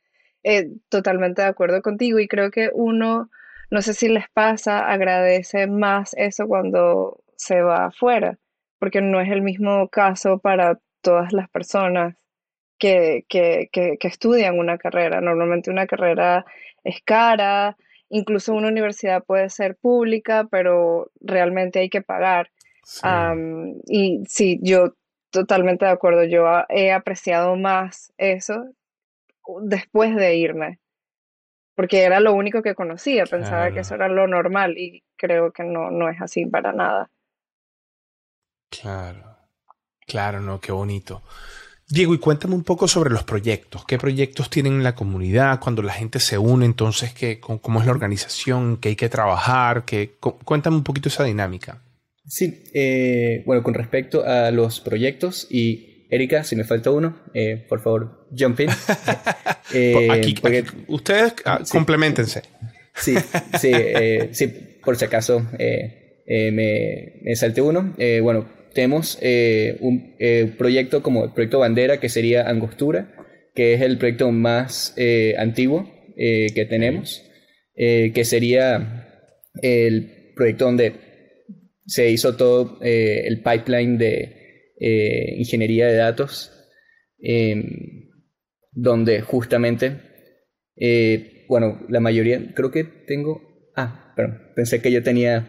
Eh, 0.43 0.69
totalmente 0.89 1.41
de 1.41 1.47
acuerdo 1.47 1.81
contigo 1.81 2.19
y 2.19 2.27
creo 2.27 2.51
que 2.51 2.69
uno, 2.71 3.31
no 3.71 3.81
sé 3.81 3.95
si 3.95 4.09
les 4.09 4.29
pasa, 4.29 4.87
agradece 4.87 5.65
más 5.65 6.13
eso 6.17 6.47
cuando 6.47 7.23
se 7.35 7.61
va 7.61 7.87
afuera, 7.87 8.37
porque 8.77 9.01
no 9.01 9.19
es 9.19 9.31
el 9.31 9.41
mismo 9.41 9.89
caso 9.89 10.37
para 10.37 10.79
todas 11.01 11.33
las 11.33 11.49
personas 11.49 12.15
que, 12.77 13.25
que, 13.27 13.69
que, 13.71 13.97
que 13.99 14.07
estudian 14.07 14.59
una 14.59 14.77
carrera. 14.77 15.19
Normalmente 15.19 15.71
una 15.71 15.87
carrera 15.87 16.45
es 16.83 17.01
cara, 17.03 17.75
incluso 18.09 18.53
una 18.53 18.67
universidad 18.67 19.23
puede 19.23 19.49
ser 19.49 19.75
pública, 19.75 20.47
pero 20.51 21.11
realmente 21.19 21.79
hay 21.79 21.89
que 21.89 22.03
pagar 22.03 22.51
y 23.87 24.23
sí, 24.27 24.59
yo 24.61 24.93
totalmente 25.29 25.85
de 25.85 25.91
acuerdo, 25.91 26.23
yo 26.23 26.45
he 26.69 26.91
apreciado 26.91 27.55
más 27.55 28.13
eso 28.17 28.65
después 29.61 30.15
de 30.15 30.35
irme, 30.37 30.79
porque 31.75 32.03
era 32.03 32.19
lo 32.19 32.33
único 32.33 32.61
que 32.61 32.75
conocía, 32.75 33.25
pensaba 33.25 33.71
que 33.71 33.81
eso 33.81 33.95
era 33.95 34.07
lo 34.07 34.27
normal 34.27 34.77
y 34.77 35.03
creo 35.17 35.51
que 35.51 35.63
no, 35.63 35.91
no 35.91 36.09
es 36.09 36.21
así 36.21 36.45
para 36.45 36.71
nada. 36.71 37.09
Claro, 38.69 39.37
claro, 40.05 40.41
no, 40.41 40.59
qué 40.59 40.71
bonito. 40.71 41.21
Diego, 41.87 42.15
y 42.15 42.19
cuéntame 42.19 42.55
un 42.55 42.63
poco 42.63 42.87
sobre 42.87 43.11
los 43.11 43.23
proyectos. 43.23 43.85
¿Qué 43.85 43.99
proyectos 43.99 44.49
tienen 44.49 44.73
en 44.73 44.83
la 44.83 44.95
comunidad? 44.95 45.59
Cuando 45.59 45.83
la 45.83 45.93
gente 45.93 46.19
se 46.19 46.37
une, 46.37 46.65
entonces, 46.65 47.13
¿qué, 47.13 47.39
¿cómo 47.39 47.79
es 47.79 47.85
la 47.85 47.91
organización? 47.91 48.77
¿Qué 48.77 48.89
hay 48.89 48.95
que 48.95 49.07
trabajar? 49.07 49.85
¿Qué, 49.85 50.15
cuéntame 50.19 50.77
un 50.77 50.83
poquito 50.83 51.09
esa 51.09 51.23
dinámica. 51.23 51.81
Sí, 52.27 52.63
eh, 52.73 53.43
bueno, 53.45 53.61
con 53.61 53.73
respecto 53.73 54.25
a 54.25 54.49
los 54.51 54.79
proyectos 54.79 55.47
y 55.49 56.07
Erika, 56.09 56.43
si 56.43 56.55
me 56.55 56.63
falta 56.63 56.91
uno, 56.91 57.19
eh, 57.33 57.63
por 57.69 57.81
favor, 57.81 58.27
jump 58.37 58.59
in. 58.61 58.69
Eh, 59.73 60.07
aquí, 60.11 60.35
ustedes 60.87 61.33
ah, 61.43 61.59
complementense. 61.69 62.43
Sí, 62.93 63.15
sí, 63.59 63.71
sí, 64.31 64.47
por 64.85 64.95
si 64.95 65.05
acaso 65.05 65.43
me, 65.57 67.13
me, 67.23 67.35
salté 67.35 67.61
uno. 67.61 67.95
bueno, 68.21 68.47
tenemos 68.75 69.17
un 69.79 70.15
proyecto 70.55 71.01
como 71.01 71.25
el 71.25 71.33
proyecto 71.33 71.59
Bandera, 71.59 71.99
que 71.99 72.09
sería 72.09 72.47
Angostura, 72.47 73.11
que 73.55 73.73
es 73.73 73.81
el 73.81 73.97
proyecto 73.97 74.31
más 74.31 74.93
antiguo 75.37 75.91
que 76.15 76.67
tenemos, 76.69 77.23
que 77.75 78.23
sería 78.23 79.09
el 79.63 80.31
proyecto 80.35 80.65
donde 80.65 81.04
se 81.85 82.09
hizo 82.09 82.35
todo 82.35 82.79
eh, 82.81 83.23
el 83.25 83.41
pipeline 83.41 83.97
de 83.97 84.73
eh, 84.79 85.35
ingeniería 85.37 85.87
de 85.87 85.95
datos, 85.95 86.51
em, 87.19 88.09
donde 88.71 89.21
justamente, 89.21 90.01
eh, 90.75 91.45
bueno, 91.47 91.85
la 91.89 91.99
mayoría, 91.99 92.53
creo 92.53 92.71
que 92.71 92.83
tengo, 92.83 93.71
ah, 93.75 94.13
perdón, 94.15 94.41
pensé 94.55 94.81
que 94.81 94.91
yo 94.91 95.03
tenía 95.03 95.47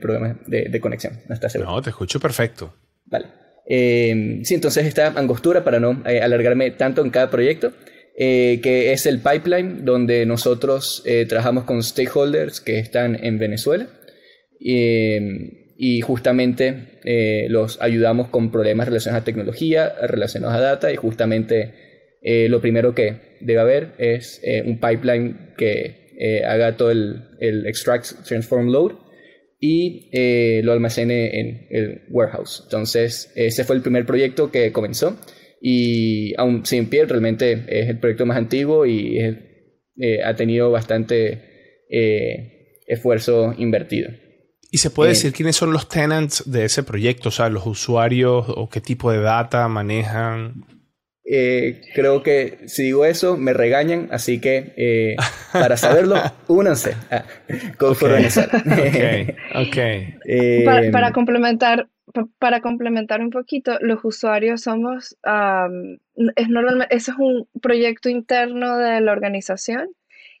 problemas 0.00 0.38
de, 0.46 0.80
conexión, 0.80 1.20
no 1.28 1.34
está 1.34 1.48
seguro. 1.48 1.70
No, 1.70 1.82
te 1.82 1.90
escucho 1.90 2.18
perfecto. 2.18 2.74
Vale. 3.06 3.26
Em, 3.66 4.42
sí, 4.44 4.54
entonces 4.54 4.86
esta 4.86 5.08
angostura, 5.08 5.62
para 5.62 5.78
no 5.78 6.02
alargarme 6.04 6.70
tanto 6.72 7.04
en 7.04 7.10
cada 7.10 7.30
proyecto, 7.30 7.72
que 8.16 8.92
es 8.92 9.06
el 9.06 9.20
pipeline 9.20 9.84
donde 9.84 10.26
nosotros 10.26 11.04
trabajamos 11.28 11.64
con 11.64 11.82
stakeholders 11.82 12.60
que 12.60 12.78
están 12.80 13.22
en 13.22 13.38
Venezuela 13.38 13.88
Em, 14.60 15.58
y 15.80 16.00
justamente 16.00 16.98
eh, 17.04 17.46
los 17.48 17.80
ayudamos 17.80 18.28
con 18.28 18.50
problemas 18.50 18.88
relacionados 18.88 19.22
a 19.22 19.24
tecnología, 19.24 19.94
relacionados 20.02 20.56
a 20.56 20.60
data 20.60 20.92
y 20.92 20.96
justamente 20.96 21.72
eh, 22.20 22.48
lo 22.48 22.60
primero 22.60 22.96
que 22.96 23.36
debe 23.40 23.60
haber 23.60 23.92
es 23.98 24.40
eh, 24.42 24.62
un 24.66 24.80
pipeline 24.80 25.54
que 25.56 26.08
haga 26.44 26.76
todo 26.76 26.90
el, 26.90 27.64
extract, 27.66 28.24
transform, 28.26 28.72
load 28.72 28.90
y 29.60 30.10
lo 30.64 30.72
almacene 30.72 31.38
en 31.38 31.66
el 31.70 32.02
warehouse. 32.10 32.62
Entonces, 32.64 33.32
ese 33.36 33.62
fue 33.62 33.76
el 33.76 33.82
primer 33.82 34.04
proyecto 34.04 34.50
que 34.50 34.72
comenzó 34.72 35.16
y 35.62 36.34
aún 36.36 36.66
sin 36.66 36.90
pie, 36.90 37.04
realmente 37.04 37.52
es 37.68 37.88
el 37.88 38.00
proyecto 38.00 38.26
más 38.26 38.36
antiguo 38.36 38.84
y 38.84 39.20
ha 40.24 40.34
tenido 40.34 40.72
bastante 40.72 41.38
esfuerzo 42.88 43.54
invertido. 43.56 44.10
¿Y 44.70 44.78
se 44.78 44.90
puede 44.90 45.10
eh, 45.10 45.14
decir 45.14 45.32
quiénes 45.32 45.56
son 45.56 45.72
los 45.72 45.88
tenants 45.88 46.50
de 46.50 46.64
ese 46.64 46.82
proyecto? 46.82 47.30
O 47.30 47.32
sea, 47.32 47.48
los 47.48 47.66
usuarios 47.66 48.46
o 48.48 48.68
qué 48.68 48.80
tipo 48.80 49.10
de 49.10 49.20
data 49.20 49.66
manejan. 49.68 50.64
Eh, 51.30 51.82
creo 51.94 52.22
que 52.22 52.58
si 52.68 52.84
digo 52.84 53.04
eso 53.04 53.36
me 53.36 53.52
regañan, 53.52 54.08
así 54.12 54.40
que 54.40 54.72
eh, 54.76 55.16
para 55.52 55.76
saberlo, 55.76 56.16
únanse 56.48 56.96
a 57.10 57.24
okay. 57.80 59.36
okay. 59.54 60.14
para, 60.64 61.12
complementar, 61.12 61.88
para 62.38 62.60
complementar 62.62 63.20
un 63.20 63.28
poquito, 63.28 63.76
los 63.80 63.98
usuarios 64.04 64.62
somos, 64.62 65.18
es 66.36 66.48
normalmente, 66.48 66.96
ese 66.96 67.10
es 67.10 67.16
un 67.18 67.46
proyecto 67.60 68.08
interno 68.08 68.78
de 68.78 69.02
la 69.02 69.12
organización 69.12 69.90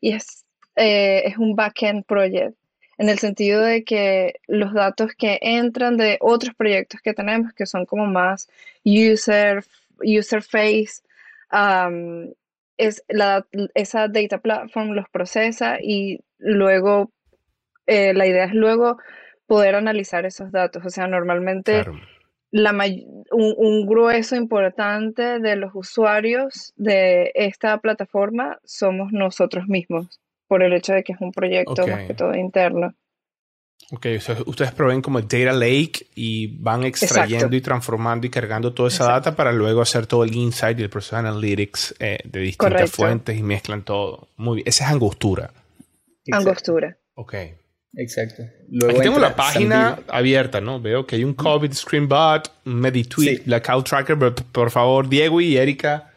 y 0.00 0.12
es, 0.12 0.46
es 0.74 1.36
un 1.36 1.54
backend 1.54 2.06
project 2.06 2.56
en 2.98 3.08
el 3.08 3.18
sentido 3.18 3.62
de 3.62 3.84
que 3.84 4.40
los 4.48 4.74
datos 4.74 5.12
que 5.16 5.38
entran 5.40 5.96
de 5.96 6.18
otros 6.20 6.54
proyectos 6.54 7.00
que 7.00 7.14
tenemos, 7.14 7.52
que 7.54 7.64
son 7.64 7.86
como 7.86 8.06
más 8.06 8.48
user, 8.84 9.64
user 10.00 10.42
face, 10.42 11.02
es 12.76 13.04
la, 13.08 13.46
esa 13.74 14.08
data 14.08 14.38
platform 14.38 14.90
los 14.90 15.08
procesa 15.08 15.78
y 15.80 16.20
luego 16.38 17.10
eh, 17.86 18.12
la 18.14 18.26
idea 18.26 18.44
es 18.44 18.54
luego 18.54 18.98
poder 19.46 19.76
analizar 19.76 20.26
esos 20.26 20.50
datos. 20.50 20.84
O 20.84 20.90
sea, 20.90 21.06
normalmente 21.06 21.84
la 22.50 22.72
un, 23.30 23.54
un, 23.56 23.86
grueso 23.86 24.34
importante 24.36 25.38
de 25.38 25.56
los 25.56 25.70
usuarios 25.74 26.72
de 26.76 27.30
esta 27.34 27.78
plataforma 27.78 28.58
somos 28.64 29.12
nosotros 29.12 29.68
mismos 29.68 30.20
por 30.48 30.62
el 30.62 30.72
hecho 30.72 30.92
de 30.94 31.04
que 31.04 31.12
es 31.12 31.20
un 31.20 31.32
proyecto 31.32 31.86
más 31.86 32.06
que 32.06 32.14
todo 32.14 32.34
interno. 32.34 32.94
Ok, 33.90 34.06
ustedes 34.46 34.72
proveen 34.72 35.00
como 35.00 35.20
Data 35.20 35.52
Lake 35.52 36.08
y 36.14 36.58
van 36.58 36.84
extrayendo 36.84 37.56
y 37.56 37.60
transformando 37.60 38.26
y 38.26 38.30
cargando 38.30 38.74
toda 38.74 38.88
esa 38.88 39.04
data 39.04 39.34
para 39.34 39.50
luego 39.52 39.80
hacer 39.80 40.06
todo 40.06 40.24
el 40.24 40.34
insight 40.34 40.78
y 40.78 40.82
el 40.82 40.90
proceso 40.90 41.16
de 41.16 41.20
analytics 41.20 41.94
eh, 41.98 42.18
de 42.24 42.40
distintas 42.40 42.90
fuentes 42.90 43.38
y 43.38 43.42
mezclan 43.42 43.84
todo. 43.84 44.28
Muy 44.36 44.56
bien. 44.56 44.68
Esa 44.68 44.84
es 44.84 44.90
angostura. 44.90 45.52
Angostura. 46.30 46.98
Ok. 47.14 47.34
Exacto. 47.94 48.42
Luego 48.68 48.98
Aquí 48.98 49.08
tengo 49.08 49.18
la 49.18 49.34
página 49.34 50.00
abierta, 50.08 50.60
¿no? 50.60 50.80
Veo 50.80 51.06
que 51.06 51.16
hay 51.16 51.24
un 51.24 51.32
COVID 51.32 51.72
Screenbot, 51.72 52.52
un 52.66 52.74
Meditweet, 52.74 53.46
Blackout 53.46 53.88
Tracker, 53.88 54.18
pero 54.18 54.34
por 54.34 54.70
favor, 54.70 55.08
Diego 55.08 55.40
y 55.40 55.56
Erika, 55.56 56.12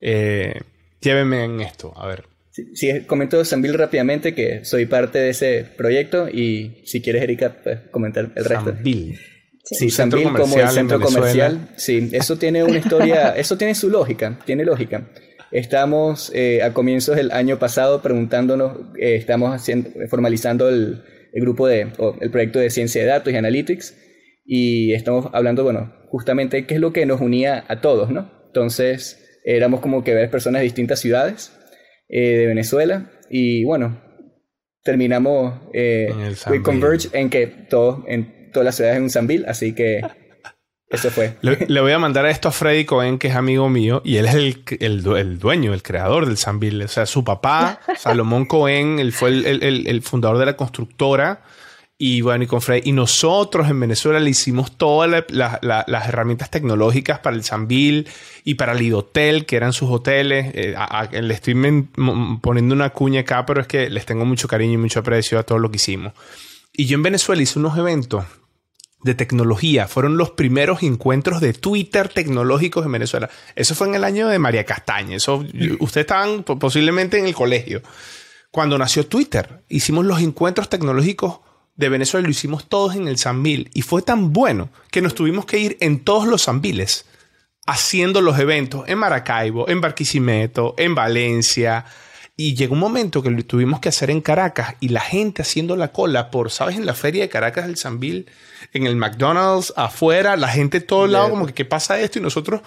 eh, 0.00 0.60
llévenme 1.00 1.44
en 1.44 1.60
esto. 1.62 1.94
A 1.96 2.06
ver. 2.06 2.29
Sí, 2.50 3.02
comento 3.06 3.44
Sambil 3.44 3.74
rápidamente 3.74 4.34
que 4.34 4.64
soy 4.64 4.86
parte 4.86 5.18
de 5.20 5.30
ese 5.30 5.64
proyecto 5.76 6.28
y 6.28 6.82
si 6.84 7.00
quieres, 7.00 7.22
Erika, 7.22 7.62
puedes 7.62 7.80
comentar 7.90 8.32
el 8.34 8.44
resto. 8.44 8.72
Sambil. 8.72 9.18
Sí, 9.62 9.90
Sambil 9.90 10.32
como 10.32 10.58
el 10.58 10.68
centro 10.68 11.00
comercial. 11.00 11.68
Sí, 11.76 12.10
eso 12.12 12.36
tiene 12.36 12.64
una 12.64 12.78
historia, 12.78 13.30
eso 13.36 13.56
tiene 13.56 13.74
su 13.74 13.88
lógica, 13.88 14.38
tiene 14.44 14.64
lógica. 14.64 15.08
Estamos 15.52 16.32
eh, 16.34 16.62
a 16.62 16.72
comienzos 16.72 17.16
del 17.16 17.30
año 17.30 17.58
pasado 17.58 18.02
preguntándonos, 18.02 18.78
eh, 18.98 19.14
estamos 19.16 19.54
haciendo, 19.54 19.90
formalizando 20.08 20.68
el, 20.68 21.02
el 21.32 21.40
grupo 21.42 21.68
de, 21.68 21.92
o 21.98 22.16
el 22.20 22.30
proyecto 22.30 22.58
de 22.58 22.70
ciencia 22.70 23.02
de 23.02 23.08
datos 23.08 23.32
y 23.32 23.36
analytics 23.36 23.96
y 24.44 24.92
estamos 24.92 25.28
hablando, 25.32 25.62
bueno, 25.62 25.92
justamente 26.08 26.66
qué 26.66 26.74
es 26.74 26.80
lo 26.80 26.92
que 26.92 27.06
nos 27.06 27.20
unía 27.20 27.64
a 27.68 27.80
todos, 27.80 28.10
¿no? 28.10 28.30
Entonces, 28.46 29.40
éramos 29.44 29.80
como 29.80 30.02
que 30.02 30.14
ver 30.14 30.30
personas 30.30 30.60
de 30.60 30.64
distintas 30.64 30.98
ciudades 30.98 31.52
eh, 32.10 32.36
de 32.38 32.46
Venezuela. 32.46 33.10
Y 33.30 33.64
bueno, 33.64 34.00
terminamos 34.82 35.60
eh, 35.72 36.12
We 36.48 36.62
Converge 36.62 37.08
en 37.12 37.30
que 37.30 37.46
todo, 37.46 38.04
en 38.06 38.50
todas 38.52 38.64
las 38.64 38.76
ciudades 38.76 38.96
es 38.96 39.02
un 39.02 39.10
Sambil, 39.10 39.44
así 39.46 39.74
que 39.74 40.02
Eso 40.90 41.08
fue. 41.10 41.36
Le, 41.40 41.80
voy 41.80 41.92
a 41.92 42.00
mandar 42.00 42.26
esto 42.26 42.48
a 42.48 42.50
Freddy 42.50 42.84
Cohen, 42.84 43.18
que 43.18 43.28
es 43.28 43.36
amigo 43.36 43.68
mío, 43.68 44.02
y 44.04 44.16
él 44.16 44.26
es 44.26 44.34
el, 44.34 44.64
el, 44.80 45.38
dueño, 45.38 45.72
el 45.72 45.84
creador 45.84 46.26
del 46.26 46.36
Sanville. 46.36 46.84
O 46.84 46.88
sea, 46.88 47.06
su 47.06 47.22
papá, 47.22 47.78
Salomón 47.96 48.44
Cohen, 48.44 48.98
él 48.98 49.12
fue 49.12 49.30
el, 49.30 50.02
fundador 50.02 50.38
de 50.38 50.46
la 50.46 50.56
constructora. 50.56 51.42
Y 52.02 52.22
bueno, 52.22 52.44
y 52.44 52.46
con 52.46 52.62
Freddy. 52.62 52.88
Y 52.88 52.92
nosotros 52.92 53.68
en 53.68 53.78
Venezuela 53.78 54.18
le 54.20 54.30
hicimos 54.30 54.78
todas 54.78 55.22
las 55.30 56.08
herramientas 56.08 56.50
tecnológicas 56.50 57.18
para 57.18 57.36
el 57.36 57.44
Sanville 57.44 58.06
y 58.42 58.54
para 58.54 58.72
el 58.72 58.80
Idotel, 58.80 59.44
que 59.44 59.56
eran 59.56 59.74
sus 59.74 59.90
hoteles. 59.90 60.50
Eh, 60.54 60.74
le 61.20 61.34
estoy 61.34 61.52
poniendo 62.40 62.74
una 62.74 62.88
cuña 62.88 63.20
acá, 63.20 63.44
pero 63.44 63.60
es 63.60 63.66
que 63.66 63.90
les 63.90 64.06
tengo 64.06 64.24
mucho 64.24 64.48
cariño 64.48 64.72
y 64.72 64.76
mucho 64.78 65.00
aprecio 65.00 65.38
a 65.38 65.42
todo 65.42 65.58
lo 65.58 65.70
que 65.70 65.76
hicimos. 65.76 66.14
Y 66.72 66.86
yo 66.86 66.94
en 66.94 67.02
Venezuela 67.02 67.42
hice 67.42 67.58
unos 67.58 67.76
eventos 67.76 68.24
de 69.02 69.14
tecnología. 69.14 69.86
Fueron 69.86 70.16
los 70.16 70.30
primeros 70.30 70.82
encuentros 70.82 71.42
de 71.42 71.52
Twitter 71.52 72.08
tecnológicos 72.08 72.86
en 72.86 72.92
Venezuela. 72.92 73.28
Eso 73.54 73.74
fue 73.74 73.88
en 73.88 73.96
el 73.96 74.04
año 74.04 74.26
de 74.28 74.38
María 74.38 74.64
Castaña. 74.64 75.16
Eso, 75.16 75.44
ustedes 75.80 76.04
estaban 76.04 76.44
posiblemente 76.44 77.18
en 77.18 77.26
el 77.26 77.34
colegio. 77.34 77.82
Cuando 78.50 78.78
nació 78.78 79.04
Twitter, 79.04 79.64
hicimos 79.68 80.06
los 80.06 80.22
encuentros 80.22 80.70
tecnológicos 80.70 81.40
de 81.80 81.88
Venezuela 81.88 82.26
lo 82.26 82.30
hicimos 82.30 82.68
todos 82.68 82.94
en 82.94 83.08
el 83.08 83.16
Sanville. 83.16 83.70
Y 83.72 83.82
fue 83.82 84.02
tan 84.02 84.32
bueno 84.32 84.68
que 84.90 85.00
nos 85.00 85.14
tuvimos 85.14 85.46
que 85.46 85.58
ir 85.58 85.78
en 85.80 86.04
todos 86.04 86.28
los 86.28 86.42
Sanviles 86.42 87.06
haciendo 87.66 88.20
los 88.20 88.38
eventos 88.38 88.86
en 88.86 88.98
Maracaibo, 88.98 89.68
en 89.68 89.80
Barquisimeto, 89.80 90.74
en 90.76 90.94
Valencia, 90.94 91.86
y 92.36 92.54
llegó 92.54 92.74
un 92.74 92.80
momento 92.80 93.22
que 93.22 93.30
lo 93.30 93.44
tuvimos 93.44 93.80
que 93.80 93.90
hacer 93.90 94.10
en 94.10 94.20
Caracas 94.20 94.74
y 94.80 94.88
la 94.88 95.00
gente 95.00 95.42
haciendo 95.42 95.76
la 95.76 95.92
cola 95.92 96.30
por, 96.30 96.50
¿sabes? 96.50 96.76
En 96.76 96.86
la 96.86 96.94
feria 96.94 97.22
de 97.22 97.28
Caracas 97.28 97.66
del 97.66 97.76
Sanville, 97.76 98.26
en 98.72 98.86
el 98.86 98.96
McDonald's, 98.96 99.72
afuera, 99.76 100.36
la 100.36 100.48
gente 100.48 100.80
de 100.80 100.86
todos 100.86 101.08
lados 101.08 101.30
como 101.30 101.46
que, 101.46 101.54
¿qué 101.54 101.64
pasa 101.64 102.00
esto? 102.00 102.18
Y 102.18 102.22
nosotros 102.22 102.60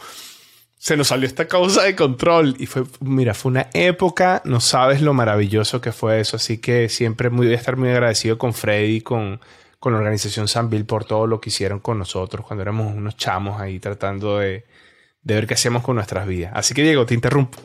se 0.84 0.98
nos 0.98 1.08
salió 1.08 1.26
esta 1.26 1.48
causa 1.48 1.84
de 1.84 1.96
control. 1.96 2.56
Y 2.60 2.66
fue, 2.66 2.84
mira, 3.00 3.34
fue 3.34 3.52
una 3.52 3.70
época, 3.72 4.42
no 4.44 4.60
sabes 4.60 5.02
lo 5.02 5.14
maravilloso 5.14 5.80
que 5.80 5.94
fue 5.94 6.20
eso. 6.20 6.36
Así 6.36 6.58
que 6.58 6.90
siempre 6.90 7.30
voy 7.30 7.54
a 7.54 7.56
estar 7.56 7.78
muy 7.78 7.88
agradecido 7.88 8.38
con 8.38 8.54
Freddy, 8.54 9.00
con, 9.00 9.40
con 9.80 9.94
la 9.94 10.00
organización 10.00 10.50
Sanville 10.50 10.84
por 10.84 11.06
todo 11.06 11.26
lo 11.26 11.40
que 11.40 11.52
hicieron 11.52 11.80
con 11.80 12.00
nosotros 12.00 12.46
cuando 12.46 12.64
éramos 12.64 12.94
unos 12.94 13.16
chamos 13.16 13.62
ahí 13.62 13.80
tratando 13.80 14.40
de 14.40 14.66
de 15.24 15.36
ver 15.36 15.48
qué 15.48 15.54
hacemos 15.54 15.84
con 15.84 15.96
nuestras 15.96 16.28
vidas. 16.28 16.52
Así 16.54 16.74
que 16.74 16.84
Diego, 16.84 17.06
te 17.06 17.14
interrumpo. 17.14 17.58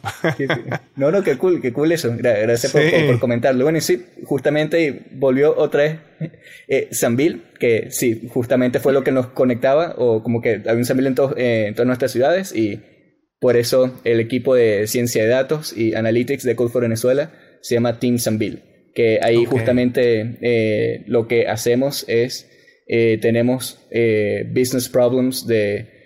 No, 0.94 1.10
no, 1.10 1.24
qué 1.24 1.36
cool, 1.36 1.60
qué 1.60 1.72
cool 1.72 1.90
eso. 1.90 2.12
Gracias 2.16 2.72
por, 2.72 3.18
comentarlo. 3.18 3.64
Bueno, 3.64 3.78
y 3.78 3.80
sí, 3.80 4.04
justamente 4.24 5.06
volvió 5.12 5.56
otra 5.56 5.82
vez 5.82 5.98
eh, 6.68 6.88
Sanville, 6.92 7.42
que 7.58 7.88
sí, 7.90 8.28
justamente 8.32 8.78
fue 8.78 8.92
lo 8.92 9.02
que 9.02 9.10
nos 9.10 9.26
conectaba, 9.28 9.94
o 9.96 10.22
como 10.22 10.40
que 10.40 10.54
había 10.54 10.74
un 10.74 10.84
Sanville 10.84 11.08
en, 11.08 11.16
eh, 11.36 11.66
en 11.66 11.74
todas 11.74 11.86
nuestras 11.86 12.12
ciudades, 12.12 12.54
y 12.54 12.80
por 13.40 13.56
eso 13.56 14.00
el 14.04 14.20
equipo 14.20 14.54
de 14.54 14.86
ciencia 14.86 15.22
de 15.22 15.28
datos 15.28 15.76
y 15.76 15.94
analytics 15.94 16.44
de 16.44 16.56
Code 16.56 16.70
for 16.70 16.82
Venezuela 16.82 17.32
se 17.60 17.74
llama 17.74 17.98
Team 17.98 18.18
Sanville, 18.18 18.62
que 18.94 19.20
ahí 19.22 19.44
justamente 19.44 20.38
eh, 20.40 21.04
lo 21.06 21.28
que 21.28 21.46
hacemos 21.46 22.04
es, 22.08 22.50
eh, 22.86 23.18
tenemos 23.20 23.78
business 24.52 24.88
problems 24.88 25.46
de 25.46 25.98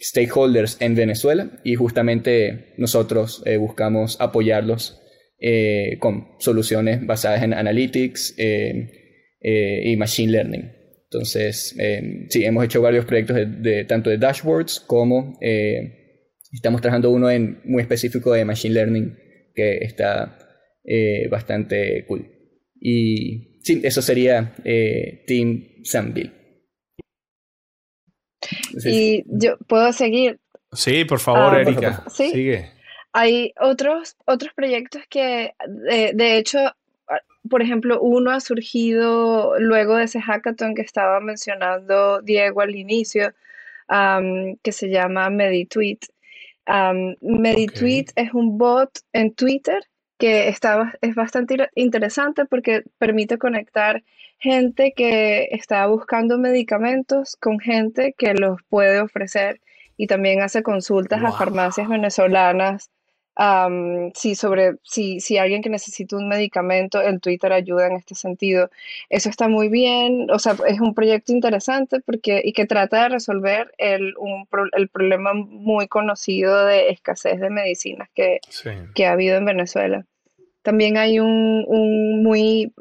stakeholders 0.00 0.80
en 0.80 0.94
Venezuela 0.94 1.50
y 1.64 1.74
justamente 1.74 2.74
nosotros 2.76 3.42
eh, 3.46 3.56
buscamos 3.56 4.20
apoyarlos 4.20 5.00
eh, 5.40 5.96
con 6.00 6.28
soluciones 6.38 7.04
basadas 7.06 7.42
en 7.42 7.54
analytics 7.54 8.34
eh, 8.38 8.90
y 9.84 9.96
machine 9.96 10.32
learning. 10.32 10.77
Entonces, 11.10 11.74
sí, 12.28 12.44
hemos 12.44 12.64
hecho 12.64 12.82
varios 12.82 13.06
proyectos 13.06 13.36
de, 13.36 13.84
tanto 13.84 14.10
de 14.10 14.18
dashboards 14.18 14.80
como 14.80 15.38
estamos 16.52 16.80
trabajando 16.82 17.10
uno 17.10 17.30
en, 17.30 17.60
muy 17.64 17.80
específico 17.80 18.32
de 18.32 18.44
machine 18.44 18.74
learning 18.74 19.18
que 19.54 19.78
está 19.78 20.38
bastante 21.30 22.04
cool. 22.06 22.26
Y 22.78 23.60
sí, 23.62 23.80
eso 23.82 24.02
sería 24.02 24.54
Team 25.26 25.82
Samville. 25.82 26.38
Y 28.84 29.24
yo 29.26 29.56
puedo 29.66 29.92
seguir. 29.92 30.38
Sí, 30.72 31.04
por 31.04 31.18
favor, 31.18 31.54
ah, 31.54 31.60
Erika. 31.62 32.04
¿Sí? 32.10 32.30
Sigue. 32.30 32.70
Hay 33.12 33.52
otros, 33.60 34.16
otros 34.26 34.52
proyectos 34.54 35.02
que, 35.08 35.52
de, 35.66 36.38
hecho, 36.38 36.58
por 37.48 37.62
ejemplo, 37.62 38.00
uno 38.00 38.30
ha 38.30 38.40
surgido 38.40 39.58
luego 39.58 39.96
de 39.96 40.04
ese 40.04 40.20
hackathon 40.20 40.74
que 40.74 40.82
estaba 40.82 41.20
mencionando 41.20 42.22
Diego 42.22 42.60
al 42.60 42.76
inicio, 42.76 43.32
que 44.62 44.72
se 44.72 44.88
llama 44.90 45.30
Meditweet. 45.30 46.00
Meditweet 47.20 48.10
es 48.16 48.34
un 48.34 48.58
bot 48.58 48.90
en 49.12 49.34
Twitter 49.34 49.82
que 50.18 50.48
está, 50.48 50.94
es 51.00 51.14
bastante 51.14 51.70
interesante 51.74 52.44
porque 52.44 52.82
permite 52.98 53.38
conectar 53.38 54.02
gente 54.38 54.92
que 54.94 55.48
está 55.52 55.86
buscando 55.86 56.38
medicamentos 56.38 57.36
con 57.36 57.60
gente 57.60 58.14
que 58.18 58.34
los 58.34 58.60
puede 58.68 59.00
ofrecer 59.00 59.60
y 59.96 60.06
también 60.06 60.42
hace 60.42 60.62
consultas 60.62 61.22
a 61.24 61.32
farmacias 61.32 61.88
venezolanas. 61.88 62.90
Si, 64.14 64.34
sobre, 64.34 64.74
si, 64.82 65.20
si 65.20 65.38
alguien 65.38 65.62
que 65.62 65.70
necesita 65.70 66.16
un 66.16 66.28
medicamento, 66.28 67.00
el 67.00 67.20
Twitter 67.20 67.52
ayuda 67.52 67.86
en 67.86 67.92
este 67.92 68.14
sentido. 68.16 68.70
Eso 69.10 69.28
está 69.28 69.48
muy 69.48 69.68
bien, 69.68 70.28
o 70.30 70.38
sea, 70.38 70.56
es 70.66 70.80
un 70.80 70.94
proyecto 70.94 71.32
interesante 71.32 72.00
porque, 72.00 72.42
y 72.44 72.52
que 72.52 72.66
trata 72.66 73.04
de 73.04 73.08
resolver 73.10 73.72
el, 73.78 74.14
un, 74.18 74.48
el 74.72 74.88
problema 74.88 75.34
muy 75.34 75.86
conocido 75.86 76.64
de 76.66 76.90
escasez 76.90 77.38
de 77.40 77.50
medicinas 77.50 78.08
que, 78.14 78.40
que 78.94 79.06
ha 79.06 79.12
habido 79.12 79.36
en 79.36 79.44
Venezuela. 79.44 80.04
También 80.62 80.96
hay 80.96 81.20
un, 81.20 82.22
muy 82.22 82.72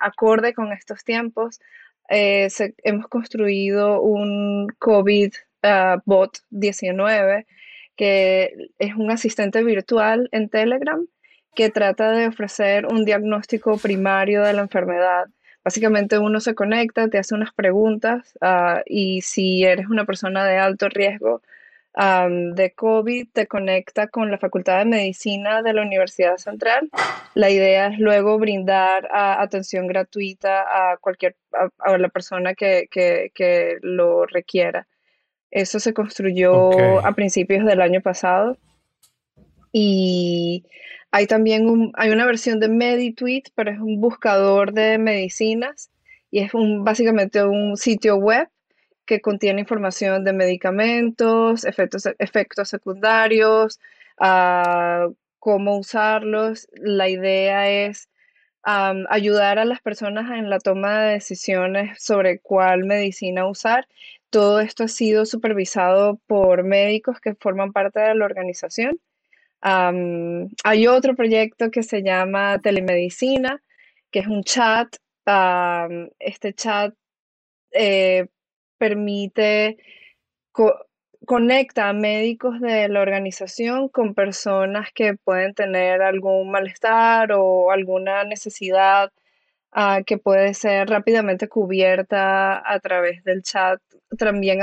acorde 0.00 0.54
con 0.54 0.72
estos 0.72 1.04
tiempos. 1.04 1.60
Eh, 2.08 2.48
hemos 2.82 3.08
construido 3.08 4.00
un 4.00 4.68
COVID 4.78 5.32
ah, 5.64 6.00
bot 6.06 6.38
19 6.50 7.46
que 7.96 8.70
es 8.78 8.94
un 8.94 9.10
asistente 9.10 9.62
virtual 9.62 10.28
en 10.32 10.48
Telegram 10.48 11.06
que 11.54 11.70
trata 11.70 12.12
de 12.12 12.26
ofrecer 12.26 12.86
un 12.86 13.04
diagnóstico 13.04 13.78
primario 13.78 14.42
de 14.42 14.52
la 14.52 14.62
enfermedad. 14.62 15.26
Básicamente 15.64 16.18
uno 16.18 16.40
se 16.40 16.54
conecta, 16.54 17.08
te 17.08 17.18
hace 17.18 17.34
unas 17.34 17.52
preguntas 17.52 18.34
ah, 18.40 18.82
y 18.86 19.22
si 19.22 19.64
eres 19.64 19.88
una 19.88 20.04
persona 20.04 20.44
de 20.44 20.58
alto 20.58 20.88
riesgo, 20.88 21.42
de 21.96 22.72
COVID 22.76 23.28
te 23.32 23.46
conecta 23.46 24.08
con 24.08 24.30
la 24.30 24.38
Facultad 24.38 24.78
de 24.78 24.84
Medicina 24.84 25.62
de 25.62 25.72
la 25.72 25.82
Universidad 25.82 26.36
Central. 26.36 26.90
La 27.34 27.48
idea 27.48 27.86
es 27.86 27.98
luego 27.98 28.38
brindar 28.38 29.08
atención 29.10 29.86
gratuita 29.86 30.92
a 30.92 30.98
cualquier 30.98 31.36
a, 31.78 31.96
la 31.96 32.08
persona 32.10 32.54
que, 32.54 33.78
lo 33.80 34.26
requiera. 34.26 34.86
Eso 35.56 35.80
se 35.80 35.94
construyó 35.94 37.00
a 37.06 37.14
principios 37.14 37.64
del 37.64 37.80
año 37.80 38.02
pasado. 38.02 38.58
Y 39.72 40.66
hay 41.10 41.26
también 41.26 41.92
hay 41.94 42.10
una 42.10 42.26
versión 42.26 42.60
de 42.60 42.68
MediTweet, 42.68 43.44
pero 43.54 43.70
es 43.70 43.78
un 43.78 43.98
buscador 43.98 44.74
de 44.74 44.98
medicinas 44.98 45.90
y 46.30 46.40
es 46.40 46.52
un, 46.52 46.84
básicamente 46.84 47.42
un 47.42 47.78
sitio 47.78 48.16
web 48.16 48.50
que 49.06 49.22
contiene 49.22 49.62
información 49.62 50.24
de 50.24 50.34
medicamentos, 50.34 51.64
efectos, 51.64 52.06
efectos 52.18 52.68
secundarios, 52.68 53.80
ah, 54.20 55.08
cómo 55.38 55.78
usarlos. 55.78 56.68
La 56.74 57.08
idea 57.08 57.70
es 57.70 58.10
ayudar 58.66 59.58
a 59.58 59.64
las 59.64 59.80
personas 59.80 60.30
en 60.36 60.50
la 60.50 60.58
toma 60.58 61.00
de 61.02 61.12
decisiones 61.14 62.02
sobre 62.02 62.40
cuál 62.40 62.84
medicina 62.84 63.46
usar. 63.46 63.86
Todo 64.30 64.60
esto 64.60 64.84
ha 64.84 64.88
sido 64.88 65.24
supervisado 65.24 66.20
por 66.26 66.64
médicos 66.64 67.20
que 67.20 67.34
forman 67.36 67.72
parte 67.72 68.00
de 68.00 68.14
la 68.14 68.24
organización. 68.24 69.00
hay 69.62 70.86
otro 70.88 71.14
proyecto 71.16 71.70
que 71.70 71.82
se 71.82 72.02
llama 72.02 72.58
Telemedicina, 72.60 73.62
que 74.10 74.20
es 74.20 74.26
un 74.26 74.42
chat. 74.44 74.96
este 76.18 76.54
chat 76.54 76.94
eh, 77.72 78.26
permite, 78.78 79.78
conecta 81.26 81.88
a 81.88 81.92
médicos 81.92 82.60
de 82.60 82.88
la 82.88 83.00
organización 83.02 83.88
con 83.88 84.14
personas 84.14 84.90
que 84.94 85.14
pueden 85.14 85.54
tener 85.54 86.02
algún 86.02 86.50
malestar 86.50 87.32
o 87.32 87.70
alguna 87.72 88.24
necesidad 88.24 89.12
ah, 89.72 90.00
que 90.06 90.18
puede 90.18 90.54
ser 90.54 90.88
rápidamente 90.88 91.48
cubierta 91.48 92.62
a 92.72 92.80
través 92.80 93.24
del 93.24 93.42
chat, 93.42 93.80
también 94.18 94.60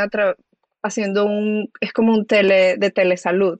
haciendo 0.83 1.25
un, 1.25 1.71
es 1.81 1.93
como 1.93 2.13
un 2.13 2.25
tele, 2.27 2.77
de 2.77 2.91
telesalud. 2.91 3.59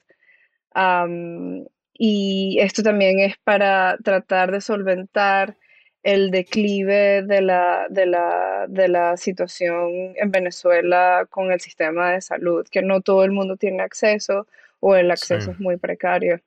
y 1.94 2.58
esto 2.60 2.84
también 2.84 3.20
es 3.20 3.36
para 3.44 3.98
tratar 4.04 4.52
de 4.52 4.62
solventar 4.62 5.58
el 6.04 6.32
declive 6.32 7.24
de 7.24 7.42
la, 7.42 7.88
de 7.90 8.06
la, 8.06 8.66
de 8.68 8.88
la 8.88 9.18
situación 9.18 10.14
en 10.16 10.32
Venezuela 10.32 11.26
con 11.30 11.52
el 11.52 11.60
sistema 11.60 12.12
de 12.12 12.22
salud, 12.22 12.68
que 12.70 12.82
no 12.82 13.02
todo 13.02 13.24
el 13.24 13.32
mundo 13.32 13.58
tiene 13.58 13.82
acceso 13.82 14.48
o 14.80 14.96
el 14.96 15.10
acceso 15.12 15.52
es 15.52 15.60
muy 15.60 15.78
precario. 15.78 16.42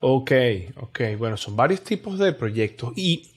Ok, 0.00 0.32
ok. 0.76 1.00
Bueno, 1.16 1.36
son 1.36 1.56
varios 1.56 1.82
tipos 1.82 2.18
de 2.18 2.32
proyectos. 2.32 2.92
Y 2.96 3.30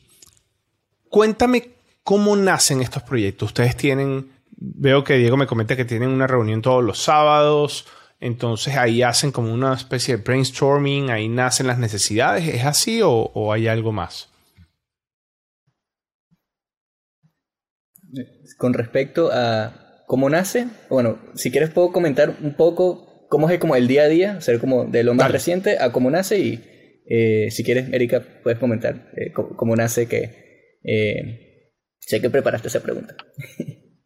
cuéntame 1.10 1.70
cómo 2.04 2.36
nacen 2.36 2.82
estos 2.82 3.04
proyectos. 3.04 3.50
Ustedes 3.50 3.76
tienen, 3.78 4.32
veo 4.58 5.04
que 5.04 5.18
Diego 5.18 5.38
me 5.38 5.48
comenta 5.48 5.76
que 5.76 5.86
tienen 5.86 6.10
una 6.10 6.28
reunión 6.28 6.62
todos 6.62 6.84
los 6.84 7.00
sábados. 7.00 7.88
Entonces 8.20 8.78
ahí 8.78 9.02
hacen 9.02 9.32
como 9.32 9.54
una 9.54 9.74
especie 9.74 10.18
de 10.18 10.24
brainstorming, 10.24 11.10
ahí 11.10 11.28
nacen 11.28 11.68
las 11.68 11.80
necesidades. 11.80 12.48
¿Es 12.48 12.66
así 12.66 13.02
o, 13.04 13.52
hay 13.52 13.68
algo 13.68 13.92
más? 13.92 14.31
Con 18.62 18.76
respecto 18.76 19.32
a 19.34 20.04
cómo 20.06 20.30
nace, 20.30 20.68
bueno, 20.88 21.18
si 21.34 21.50
quieres 21.50 21.72
puedo 21.72 21.92
comentar 21.92 22.36
un 22.44 22.54
poco 22.56 23.26
cómo 23.28 23.50
es 23.50 23.58
como 23.58 23.76
el 23.76 23.88
día 23.88 24.04
a 24.04 24.08
día, 24.08 24.40
ser 24.40 24.60
como 24.60 24.86
de 24.86 25.04
lo 25.04 25.16
más 25.16 25.32
reciente 25.32 25.80
a 25.80 25.92
cómo 25.92 26.12
nace 26.12 26.38
y 26.38 26.60
eh, 27.10 27.48
si 27.50 27.64
quieres, 27.64 27.92
Erika, 27.92 28.24
puedes 28.44 28.60
comentar 28.60 29.10
eh, 29.18 29.32
cómo, 29.34 29.76
nace 29.76 30.06
que 30.06 30.78
eh, 30.84 31.72
sé 31.98 32.22
que 32.22 32.30
preparaste 32.30 32.68
esa 32.68 32.84
pregunta. 32.84 33.16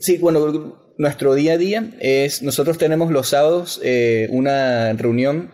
sí, 0.00 0.18
bueno, 0.18 0.82
nuestro 0.98 1.36
día 1.36 1.52
a 1.52 1.58
día 1.58 1.88
es, 2.00 2.42
nosotros 2.42 2.78
tenemos 2.78 3.12
los 3.12 3.28
sábados 3.28 3.80
eh, 3.84 4.26
una 4.30 4.92
reunión 4.94 5.52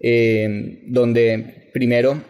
eh, 0.00 0.82
donde 0.88 1.70
primero 1.72 2.20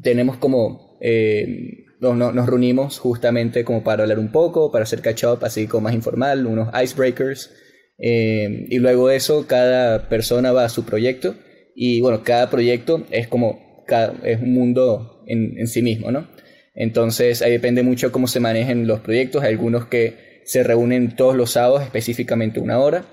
tenemos 0.00 0.36
como, 0.36 0.98
eh, 1.00 1.85
nos, 2.00 2.46
reunimos 2.46 2.98
justamente 2.98 3.64
como 3.64 3.82
para 3.82 4.02
hablar 4.02 4.18
un 4.18 4.30
poco, 4.30 4.70
para 4.70 4.84
hacer 4.84 5.00
catch 5.00 5.24
up 5.24 5.38
así 5.42 5.66
como 5.66 5.82
más 5.82 5.94
informal, 5.94 6.46
unos 6.46 6.68
icebreakers, 6.82 7.52
y 7.98 8.78
luego 8.78 9.08
de 9.08 9.16
eso 9.16 9.46
cada 9.46 10.08
persona 10.08 10.52
va 10.52 10.64
a 10.64 10.68
su 10.68 10.84
proyecto 10.84 11.34
y 11.74 12.02
bueno, 12.02 12.22
cada 12.22 12.50
proyecto 12.50 13.06
es 13.10 13.26
como, 13.28 13.84
es 14.22 14.40
un 14.40 14.52
mundo 14.52 15.24
en, 15.26 15.58
en 15.58 15.66
sí 15.66 15.80
mismo, 15.80 16.10
¿no? 16.10 16.28
Entonces 16.74 17.40
ahí 17.40 17.52
depende 17.52 17.82
mucho 17.82 18.12
cómo 18.12 18.26
se 18.26 18.40
manejen 18.40 18.86
los 18.86 19.00
proyectos, 19.00 19.42
hay 19.42 19.52
algunos 19.52 19.86
que 19.86 20.42
se 20.44 20.62
reúnen 20.62 21.16
todos 21.16 21.34
los 21.34 21.52
sábados, 21.52 21.82
específicamente 21.82 22.60
una 22.60 22.78
hora, 22.78 23.04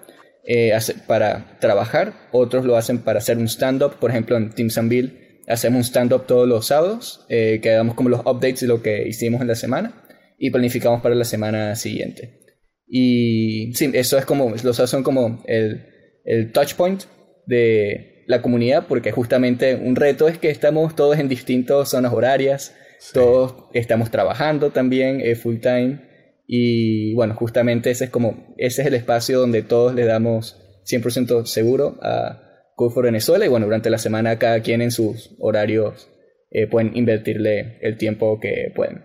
eh, 0.46 0.78
para 1.08 1.58
trabajar. 1.60 2.14
Otros 2.32 2.66
lo 2.66 2.78
hacen 2.78 3.00
para 3.00 3.20
hacer 3.20 3.38
un 3.38 3.48
stand-up. 3.48 3.96
Por 4.00 4.12
ejemplo, 4.12 4.38
en 4.38 4.52
Team 4.52 4.70
Sanville 4.70 5.23
hacemos 5.48 5.78
un 5.78 5.84
stand-up 5.84 6.26
todos 6.26 6.48
los 6.48 6.68
sábados, 6.68 7.26
eh, 7.30 7.60
que 7.62 7.70
damos 7.70 7.96
como 7.96 8.10
los 8.10 8.22
updates 8.22 8.62
de 8.62 8.68
lo 8.68 8.82
que 8.82 9.08
hicimos 9.08 9.42
en 9.42 9.48
la 9.48 9.56
semana 9.56 10.04
y 10.38 10.50
planificamos 10.50 11.02
para 11.02 11.16
la 11.16 11.26
semana 11.26 11.76
siguiente. 11.76 12.40
Y 12.88 13.74
sí, 13.74 13.92
eso 13.94 14.18
es 14.18 14.26
como, 14.26 14.50
los 14.50 14.76
sábados 14.76 14.90
son 14.90 15.04
como 15.04 15.44
el, 15.46 15.86
el 16.26 16.52
touch 16.52 16.76
point 16.76 17.04
de 17.46 18.24
la 18.28 18.42
comunidad, 18.42 18.88
porque 18.88 19.12
justamente 19.12 19.76
un 19.76 19.96
reto 19.96 20.28
es 20.28 20.38
que 20.38 20.50
estamos 20.50 20.96
todos 20.96 21.18
en 21.20 21.28
distintas 21.28 21.90
zonas 21.90 22.14
horarias, 22.14 22.76
todos 23.12 23.70
estamos 23.74 24.12
trabajando 24.12 24.72
también 24.72 25.20
eh, 25.22 25.36
full 25.36 25.58
time. 25.58 26.02
Y 26.48 27.14
bueno, 27.16 27.36
justamente 27.36 27.92
ese 27.92 28.06
es 28.06 28.10
como, 28.10 28.54
ese 28.58 28.82
es 28.82 28.88
el 28.88 28.94
espacio 28.94 29.40
donde 29.40 29.62
todos 29.62 29.94
le 29.96 30.06
damos 30.06 30.58
100% 30.86 31.46
seguro 31.46 31.98
a 32.02 32.53
Code 32.76 32.94
for 32.94 33.06
Venezuela 33.06 33.46
y 33.46 33.50
bueno, 33.50 33.66
durante 33.66 33.90
la 33.90 33.98
semana 33.98 34.40
cada 34.40 34.62
quien 34.62 34.82
en 34.82 34.92
sus 34.92 35.36
horarios 35.40 36.10
eh, 36.52 36.68
pueden 36.68 36.96
invertirle 36.96 37.80
el 37.82 37.98
tiempo 37.98 38.40
que 38.40 38.72
pueden. 38.76 39.04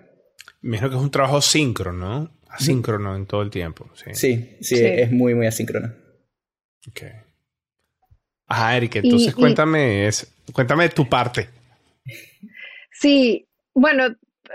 Imagino 0.63 0.91
que 0.91 0.97
es 0.97 1.03
un 1.03 1.11
trabajo 1.11 1.41
síncrono, 1.41 2.21
¿no? 2.21 2.39
Asíncrono 2.49 3.15
en 3.15 3.27
todo 3.27 3.43
el 3.43 3.51
tiempo. 3.51 3.91
Sí, 4.13 4.57
sí, 4.61 4.77
es 4.79 5.13
muy, 5.13 5.35
muy 5.35 5.47
asíncrono. 5.47 5.93
Ok. 6.89 7.03
Ajá, 8.47 8.77
Eric, 8.77 8.97
entonces 8.97 9.35
cuéntame, 9.35 10.07
es, 10.07 10.35
cuéntame 10.53 10.89
tu 10.89 11.09
parte. 11.09 11.49
Sí, 12.91 13.47
bueno, 13.75 14.07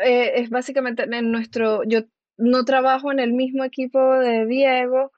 eh, 0.03 0.31
es 0.35 0.49
básicamente 0.49 1.03
en 1.03 1.31
nuestro, 1.31 1.83
yo 1.83 2.01
no 2.37 2.65
trabajo 2.65 3.11
en 3.11 3.19
el 3.19 3.33
mismo 3.33 3.63
equipo 3.63 3.99
de 4.19 4.45
Diego, 4.47 5.11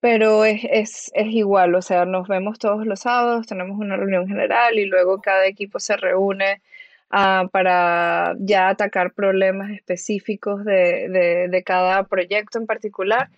pero 0.00 0.44
es, 0.44 0.62
es, 0.70 1.10
es, 1.14 1.28
igual, 1.28 1.74
o 1.74 1.82
sea, 1.82 2.04
nos 2.06 2.28
vemos 2.28 2.58
todos 2.58 2.86
los 2.86 3.00
sábados, 3.00 3.46
tenemos 3.46 3.78
una 3.78 3.96
reunión 3.96 4.26
general 4.26 4.78
y 4.78 4.86
luego 4.86 5.20
cada 5.20 5.46
equipo 5.46 5.78
se 5.80 5.96
reúne 5.96 6.62
ah, 7.10 7.48
para 7.52 8.34
ya 8.38 8.68
atacar 8.70 9.12
problemas 9.12 9.70
específicos 9.72 10.64
de, 10.64 11.48
de, 11.50 11.62
cada 11.64 12.04
proyecto 12.04 12.58
en 12.58 12.66
particular. 12.66 13.28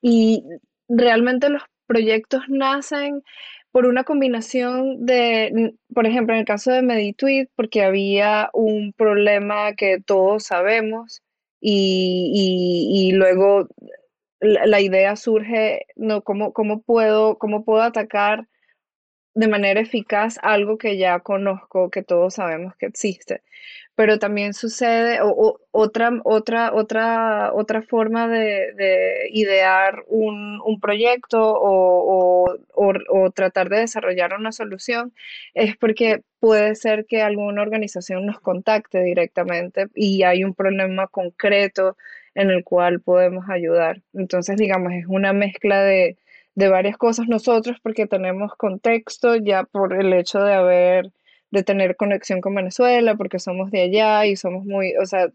Y 0.00 0.44
realmente 0.88 1.48
los 1.48 1.62
proyectos 1.86 2.42
nacen 2.48 3.22
por 3.72 3.86
una 3.86 4.04
combinación 4.04 5.06
de, 5.06 5.74
por 5.94 6.06
ejemplo, 6.06 6.34
en 6.34 6.40
el 6.40 6.46
caso 6.46 6.70
de 6.72 6.82
MediTweet, 6.82 7.48
porque 7.56 7.82
había 7.82 8.50
un 8.52 8.92
problema 8.92 9.74
que 9.74 10.00
todos 10.00 10.44
sabemos 10.44 11.22
y, 11.60 13.10
y, 13.10 13.12
luego 13.12 13.68
la, 14.42 14.80
idea 14.80 15.16
surge, 15.16 15.86
¿no? 15.96 16.22
¿Cómo, 16.22 16.52
cómo, 16.52 16.82
puedo, 16.82 17.38
¿Cómo 17.38 17.64
puedo 17.64 17.82
atacar 17.82 18.48
de 19.34 19.48
manera 19.48 19.80
eficaz 19.80 20.38
algo 20.42 20.78
que 20.78 20.98
ya 20.98 21.20
conozco, 21.20 21.90
que 21.90 22.02
todos 22.02 22.34
sabemos 22.34 22.76
que 22.76 22.86
existe? 22.86 23.42
pero 23.94 24.18
también 24.18 24.54
sucede 24.54 25.20
otra, 25.70 26.10
otra, 26.24 26.72
otra, 26.74 27.52
otra 27.52 27.82
forma 27.82 28.26
de, 28.26 29.28
idear 29.30 30.04
un, 30.08 30.80
proyecto 30.80 31.38
o, 31.42 32.56
tratar 33.34 33.68
de 33.68 33.80
desarrollar 33.80 34.34
una 34.34 34.52
solución 34.52 35.12
es 35.54 35.76
porque 35.76 36.22
puede 36.40 36.74
ser 36.74 37.06
que 37.06 37.22
alguna 37.22 37.62
organización 37.62 38.26
nos 38.26 38.40
contacte 38.40 39.02
directamente 39.02 39.88
y 39.94 40.22
hay 40.22 40.44
un 40.44 40.54
problema 40.54 41.06
concreto 41.06 41.96
en 42.34 42.50
el 42.50 42.64
cual 42.64 43.00
podemos 43.00 43.48
ayudar. 43.48 44.02
Entonces, 44.14 44.56
digamos, 44.56 44.92
es 44.92 45.04
una 45.06 45.32
mezcla 45.32 45.82
de, 45.82 46.16
de 46.54 46.68
varias 46.68 46.96
cosas 46.96 47.28
nosotros 47.28 47.78
porque 47.82 48.06
tenemos 48.06 48.54
contexto 48.56 49.36
ya 49.36 49.64
por 49.64 49.94
el 49.94 50.12
hecho 50.12 50.42
de 50.42 50.54
haber 50.54 51.12
de 51.50 51.62
tener 51.62 51.96
conexión 51.96 52.40
con 52.40 52.54
Venezuela 52.54 53.14
porque 53.14 53.38
somos 53.38 53.70
de 53.70 53.82
allá 53.82 54.26
y 54.26 54.36
somos 54.36 54.64
muy, 54.64 54.96
o 54.96 55.04
sea, 55.04 55.30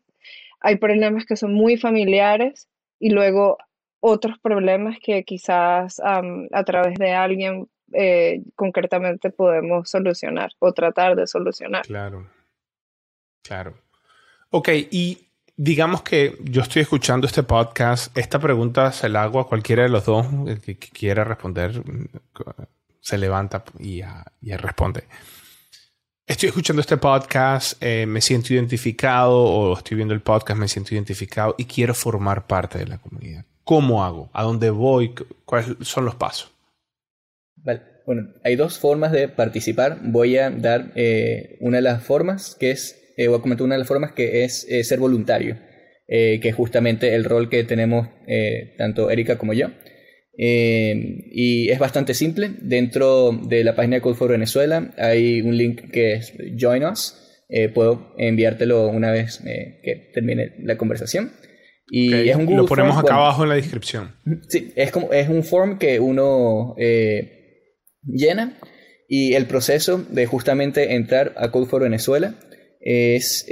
hay 0.59 0.75
problemas 0.77 1.25
que 1.25 1.35
son 1.35 1.53
muy 1.53 1.77
familiares 1.77 2.67
y 2.99 3.11
luego 3.11 3.57
otros 3.99 4.39
problemas 4.39 4.97
que 4.99 5.23
quizás 5.23 6.01
a 6.03 6.63
través 6.63 6.95
de 6.97 7.11
alguien 7.13 7.69
eh, 7.93 8.41
concretamente 8.55 9.29
podemos 9.29 9.89
solucionar 9.89 10.51
o 10.59 10.73
tratar 10.73 11.15
de 11.15 11.27
solucionar. 11.27 11.83
Claro, 11.83 12.27
claro. 13.43 13.75
Ok, 14.49 14.69
y 14.91 15.26
digamos 15.57 16.03
que 16.03 16.37
yo 16.43 16.61
estoy 16.61 16.83
escuchando 16.83 17.27
este 17.27 17.43
podcast, 17.43 18.15
esta 18.17 18.39
pregunta 18.39 18.91
se 18.93 19.09
la 19.09 19.23
hago 19.23 19.39
a 19.39 19.47
cualquiera 19.47 19.83
de 19.83 19.89
los 19.89 20.05
dos 20.05 20.25
que, 20.63 20.77
quiera 20.77 21.23
responder, 21.23 21.83
se 23.01 23.17
levanta 23.17 23.63
y, 23.79 24.01
responde 24.55 25.03
estoy 26.27 26.49
escuchando 26.49 26.81
este 26.81 26.97
podcast, 26.97 27.81
eh, 27.81 28.05
me 28.05 28.19
siento 28.21 28.53
identificado 28.53 29.43
o 29.43 29.77
estoy 29.77 29.95
viendo 29.95 30.13
el 30.13 30.21
podcast, 30.21 30.59
me 30.59 30.67
siento 30.67 30.93
identificado 30.93 31.55
y 31.57 31.65
quiero 31.65 31.93
formar 31.93 32.47
parte 32.47 32.77
de 32.77 32.85
la 32.85 32.97
comunidad. 32.97 33.45
¿Cómo 33.63 34.03
hago? 34.03 34.29
¿A 34.33 34.43
dónde 34.43 34.69
voy? 34.69 35.15
¿Cuáles 35.45 35.75
son 35.81 36.05
los 36.05 36.15
pasos? 36.15 36.51
Vale. 37.55 37.81
Bueno, 38.05 38.29
hay 38.45 38.55
dos 38.55 38.79
formas 38.79 39.11
de 39.11 39.27
participar. 39.27 39.99
Voy 40.01 40.37
a 40.37 40.49
dar 40.49 40.93
eh, 40.95 41.57
una 41.59 41.77
de 41.77 41.81
las 41.81 42.03
formas 42.03 42.55
que 42.57 42.71
es, 42.71 42.95
eh, 43.17 43.27
voy 43.27 43.39
a 43.39 43.41
comentar 43.41 43.65
una 43.65 43.75
de 43.75 43.79
las 43.79 43.87
formas 43.87 44.13
que 44.13 44.45
es 44.45 44.65
ser 44.83 44.99
voluntario, 44.99 45.57
que 46.07 46.39
es 46.41 46.55
justamente 46.55 47.13
el 47.13 47.25
rol 47.25 47.49
que 47.49 47.65
tenemos 47.65 48.07
tanto 48.77 49.09
Erika 49.09 49.37
como 49.37 49.51
yo. 49.53 49.71
Eh, 50.37 51.25
y 51.31 51.69
es 51.69 51.79
bastante 51.79 52.13
simple. 52.13 52.51
Dentro 52.61 53.31
de 53.31 53.63
la 53.63 53.75
página 53.75 53.95
de 53.95 54.01
Code 54.01 54.15
for 54.15 54.29
Venezuela 54.29 54.93
hay 54.97 55.41
un 55.41 55.57
link 55.57 55.89
que 55.91 56.13
es 56.13 56.33
Join 56.57 56.85
Us. 56.85 57.15
Eh, 57.49 57.69
puedo 57.69 58.13
enviártelo 58.17 58.87
una 58.87 59.11
vez 59.11 59.41
eh, 59.45 59.79
que 59.83 60.11
termine 60.13 60.53
la 60.59 60.77
conversación. 60.77 61.31
Y 61.89 62.13
es 62.29 62.35
un 62.35 62.45
Google 62.45 62.63
Lo 62.63 62.65
ponemos 62.65 62.97
acá 62.97 63.15
abajo 63.15 63.43
en 63.43 63.49
la 63.49 63.55
descripción. 63.55 64.15
Sí, 64.49 64.73
es, 64.75 64.91
como, 64.91 65.13
es 65.13 65.29
un 65.29 65.43
form 65.43 65.79
que 65.79 66.01
uno 66.01 66.75
llena 68.03 68.57
y 69.07 69.33
el 69.35 69.45
proceso 69.45 70.05
de 70.09 70.25
justamente 70.25 70.95
entrar 70.95 71.33
a 71.37 71.49
Code 71.49 71.67
for 71.67 71.83
Venezuela 71.83 72.35
es 72.81 73.45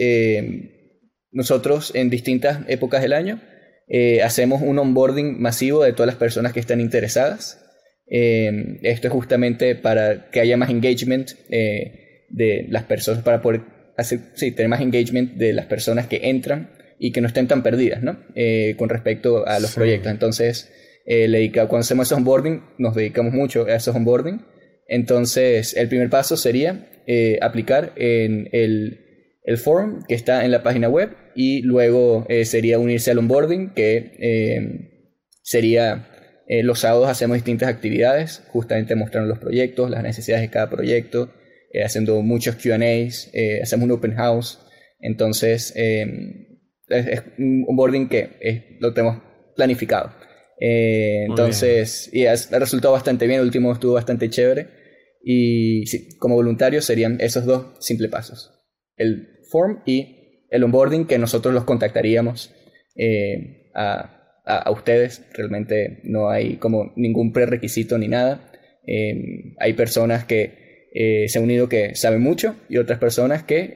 nosotros 1.31 1.91
en 1.95 2.09
distintas 2.09 2.59
épocas 2.67 3.01
del 3.01 3.13
año 3.13 3.41
eh, 3.87 4.23
hacemos 4.23 4.61
un 4.61 4.79
onboarding 4.79 5.39
masivo 5.41 5.83
de 5.83 5.93
todas 5.93 6.07
las 6.07 6.15
personas 6.15 6.53
que 6.53 6.59
están 6.59 6.81
interesadas. 6.81 7.61
Eh, 8.07 8.79
esto 8.83 9.07
es 9.07 9.13
justamente 9.13 9.75
para 9.75 10.29
que 10.29 10.39
haya 10.39 10.57
más 10.57 10.69
engagement 10.69 11.31
eh, 11.49 12.25
de 12.29 12.65
las 12.69 12.83
personas, 12.83 13.23
para 13.23 13.41
poder 13.41 13.61
hacer, 13.97 14.19
sí, 14.35 14.51
tener 14.51 14.69
más 14.69 14.81
engagement 14.81 15.33
de 15.33 15.53
las 15.53 15.65
personas 15.65 16.07
que 16.07 16.21
entran 16.23 16.71
y 16.99 17.11
que 17.11 17.21
no 17.21 17.27
estén 17.27 17.47
tan 17.47 17.61
perdidas, 17.61 18.01
¿no? 18.01 18.17
Eh, 18.35 18.75
con 18.77 18.89
respecto 18.89 19.45
a 19.45 19.59
los 19.59 19.75
proyectos. 19.75 20.11
Entonces, 20.11 20.71
eh, 21.05 21.27
le 21.27 21.51
cuando 21.51 21.79
hacemos 21.79 22.07
esos 22.07 22.17
onboarding, 22.17 22.63
nos 22.77 22.95
dedicamos 22.95 23.33
mucho 23.33 23.65
a 23.65 23.75
esos 23.75 23.95
onboarding. 23.95 24.41
Entonces, 24.87 25.75
el 25.75 25.87
primer 25.89 26.09
paso 26.09 26.37
sería 26.37 26.87
eh, 27.07 27.37
aplicar 27.41 27.93
en 27.95 28.49
el, 28.51 29.04
el 29.45 29.57
forum 29.57 30.03
que 30.07 30.15
está 30.15 30.43
en 30.45 30.51
la 30.51 30.63
página 30.63 30.89
web 30.89 31.15
y 31.35 31.61
luego 31.61 32.25
sería 32.43 32.79
unirse 32.79 33.11
al 33.11 33.19
onboarding, 33.19 33.73
que 33.73 35.21
sería 35.43 36.07
los 36.47 36.79
sábados 36.79 37.09
hacemos 37.09 37.35
distintas 37.35 37.69
actividades, 37.69 38.43
justamente 38.47 38.95
mostrando 38.95 39.29
los 39.29 39.39
proyectos, 39.39 39.89
las 39.91 40.03
necesidades 40.03 40.43
de 40.43 40.49
cada 40.49 40.69
proyecto, 40.69 41.31
haciendo 41.83 42.21
muchos 42.21 42.55
QAs, 42.55 43.31
hacemos 43.61 43.85
un 43.85 43.91
open 43.91 44.15
house. 44.15 44.59
Entonces, 44.99 45.73
es, 45.75 47.23
un 47.37 47.65
onboarding 47.67 48.09
que 48.09 48.77
lo 48.79 48.93
tenemos 48.93 49.21
planificado. 49.55 50.11
Eh, 50.59 51.25
entonces, 51.27 52.09
y 52.13 52.25
ha 52.25 52.35
resultado 52.35 52.93
bastante 52.93 53.27
bien, 53.27 53.39
el 53.39 53.45
último 53.45 53.73
estuvo 53.73 53.93
bastante 53.93 54.29
chévere. 54.29 54.67
Y 55.23 55.85
sí, 55.87 56.17
como 56.19 56.35
voluntario 56.35 56.81
serían 56.81 57.17
esos 57.19 57.45
dos 57.45 57.77
simples 57.79 58.11
pasos. 58.11 58.51
El 58.95 59.34
form 59.49 59.81
y 59.85 60.43
el 60.49 60.63
onboarding 60.63 61.05
que 61.05 61.17
nosotros 61.17 61.53
los 61.53 61.63
contactaríamos 61.63 62.53
eh, 62.95 63.71
a, 63.73 64.41
a, 64.45 64.71
ustedes. 64.71 65.25
Realmente 65.33 66.01
no 66.03 66.29
hay 66.29 66.57
como 66.57 66.93
ningún 66.95 67.33
prerequisito 67.33 67.97
ni 67.97 68.07
nada. 68.07 68.51
Eh, 68.87 69.55
hay 69.59 69.73
personas 69.73 70.25
que 70.25 70.63
se 71.27 71.37
han 71.37 71.43
unido 71.43 71.67
que 71.67 71.93
saben 71.95 72.21
mucho 72.21 72.55
y 72.69 72.77
otras 72.77 72.99
personas 72.99 73.43
que 73.43 73.75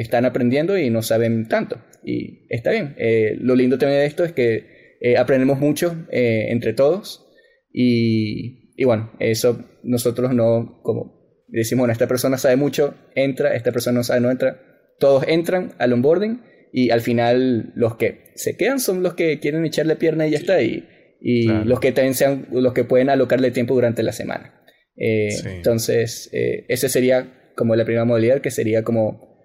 están 0.00 0.24
aprendiendo 0.24 0.76
y 0.76 0.90
no 0.90 1.00
saben 1.00 1.46
tanto. 1.46 1.78
Y 2.06 2.46
está 2.48 2.70
bien. 2.70 2.94
Eh, 2.98 3.36
lo 3.40 3.56
lindo 3.56 3.78
también 3.78 4.00
de 4.00 4.06
esto 4.06 4.24
es 4.24 4.32
que 4.32 4.96
eh, 5.00 5.18
aprendemos 5.18 5.58
mucho 5.58 6.06
eh, 6.10 6.46
entre 6.50 6.72
todos. 6.72 7.26
Y, 7.72 8.72
y, 8.76 8.84
bueno, 8.84 9.12
eso 9.18 9.64
nosotros 9.82 10.32
no, 10.32 10.80
como 10.82 11.44
decimos, 11.48 11.82
bueno, 11.82 11.92
esta 11.92 12.06
persona 12.06 12.38
sabe 12.38 12.56
mucho, 12.56 12.94
entra, 13.14 13.54
esta 13.54 13.72
persona 13.72 13.98
no 13.98 14.04
sabe, 14.04 14.20
no 14.20 14.30
entra. 14.30 14.62
Todos 14.98 15.24
entran 15.28 15.74
al 15.78 15.92
onboarding 15.92 16.42
y 16.72 16.90
al 16.90 17.00
final 17.00 17.72
los 17.74 17.96
que 17.96 18.32
se 18.34 18.56
quedan 18.56 18.80
son 18.80 19.02
los 19.02 19.14
que 19.14 19.40
quieren 19.40 19.64
echarle 19.64 19.96
pierna 19.96 20.26
y 20.26 20.30
ya 20.30 20.38
está. 20.38 20.62
Y, 20.62 20.88
y 21.20 21.46
los 21.46 21.80
que 21.80 21.92
también 21.92 22.14
sean 22.14 22.46
los 22.50 22.72
que 22.72 22.84
pueden 22.84 23.10
alocarle 23.10 23.50
tiempo 23.50 23.74
durante 23.74 24.02
la 24.02 24.12
semana. 24.12 24.62
Entonces, 24.96 26.30
ese 26.32 26.88
sería 26.88 27.52
como 27.56 27.74
la 27.76 27.84
primera 27.84 28.04
modalidad 28.04 28.40
que 28.40 28.50
sería 28.50 28.82
como 28.82 29.38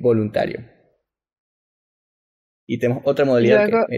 voluntario. 0.00 0.60
Y 2.66 2.78
tenemos 2.78 3.02
otra 3.06 3.24
modalidad 3.24 3.68
que 3.68 3.96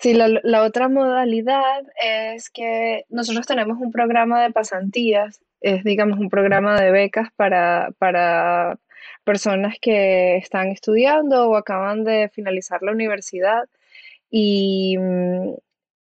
Sí, 0.00 0.12
la, 0.12 0.28
la, 0.42 0.62
otra 0.62 0.88
modalidad 0.88 1.84
es 2.02 2.50
que 2.50 3.04
nosotros 3.08 3.46
tenemos 3.46 3.78
un 3.80 3.92
programa 3.92 4.42
de 4.42 4.50
pasantías, 4.50 5.40
es 5.60 5.84
digamos 5.84 6.18
un 6.18 6.28
programa 6.28 6.80
de 6.80 6.90
becas 6.90 7.28
para, 7.36 7.90
para 7.98 8.78
personas 9.24 9.76
que 9.80 10.36
están 10.36 10.68
estudiando 10.68 11.48
o 11.48 11.56
acaban 11.56 12.04
de 12.04 12.28
finalizar 12.30 12.82
la 12.82 12.92
universidad. 12.92 13.68
Y 14.30 14.96
mm, 14.98 15.54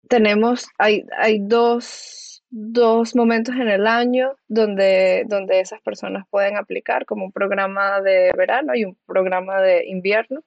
tenemos, 0.10 0.68
hay, 0.78 1.06
hay 1.18 1.40
dos, 1.40 2.44
dos, 2.50 3.16
momentos 3.16 3.56
en 3.56 3.70
el 3.70 3.88
año 3.88 4.36
donde, 4.48 5.26
donde 5.28 5.60
esas 5.60 5.82
personas 5.82 6.26
pueden 6.30 6.58
aplicar, 6.58 7.06
como 7.06 7.26
un 7.26 7.32
programa 7.32 8.02
de 8.02 8.32
verano 8.38 8.76
y 8.76 8.86
un 8.86 8.98
programa 9.06 9.62
de 9.62 9.88
invierno 9.88 10.44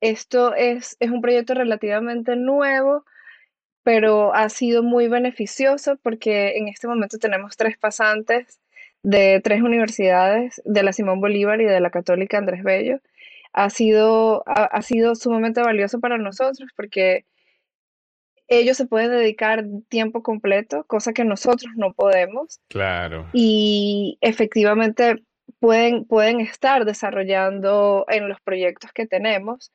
esto 0.00 0.54
es, 0.54 0.96
es, 1.00 1.10
un 1.10 1.22
proyecto 1.22 1.54
relativamente 1.54 2.36
nuevo, 2.36 3.04
pero 3.82 4.34
ha 4.34 4.48
sido 4.48 4.82
muy 4.82 5.08
beneficioso 5.08 5.96
porque 6.02 6.56
en 6.58 6.68
este 6.68 6.88
momento 6.88 7.18
tenemos 7.18 7.56
tres 7.56 7.78
pasantes 7.78 8.60
de 9.02 9.40
tres 9.42 9.62
universidades, 9.62 10.62
de 10.64 10.82
la 10.82 10.92
Simón 10.92 11.20
Bolívar 11.20 11.60
y 11.60 11.64
de 11.64 11.80
la 11.80 11.90
Católica 11.90 12.38
Andrés 12.38 12.62
Bello. 12.62 13.00
Ha 13.52 13.68
sido, 13.68 14.44
ha, 14.46 14.80
sido 14.82 15.14
sumamente 15.14 15.60
valioso 15.60 16.00
para 16.00 16.16
nosotros 16.16 16.70
porque 16.74 17.26
ellos 18.48 18.76
se 18.76 18.86
pueden 18.86 19.10
dedicar 19.10 19.64
tiempo 19.88 20.22
completo, 20.22 20.84
cosa 20.86 21.12
que 21.12 21.24
nosotros 21.24 21.72
no 21.76 21.92
podemos. 21.92 22.60
Claro. 22.68 23.28
Y 23.32 24.18
efectivamente 24.22 25.22
pueden, 25.58 26.06
pueden 26.06 26.40
estar 26.40 26.84
desarrollando 26.84 28.06
en 28.08 28.28
los 28.28 28.40
proyectos 28.40 28.92
que 28.92 29.06
tenemos 29.06 29.70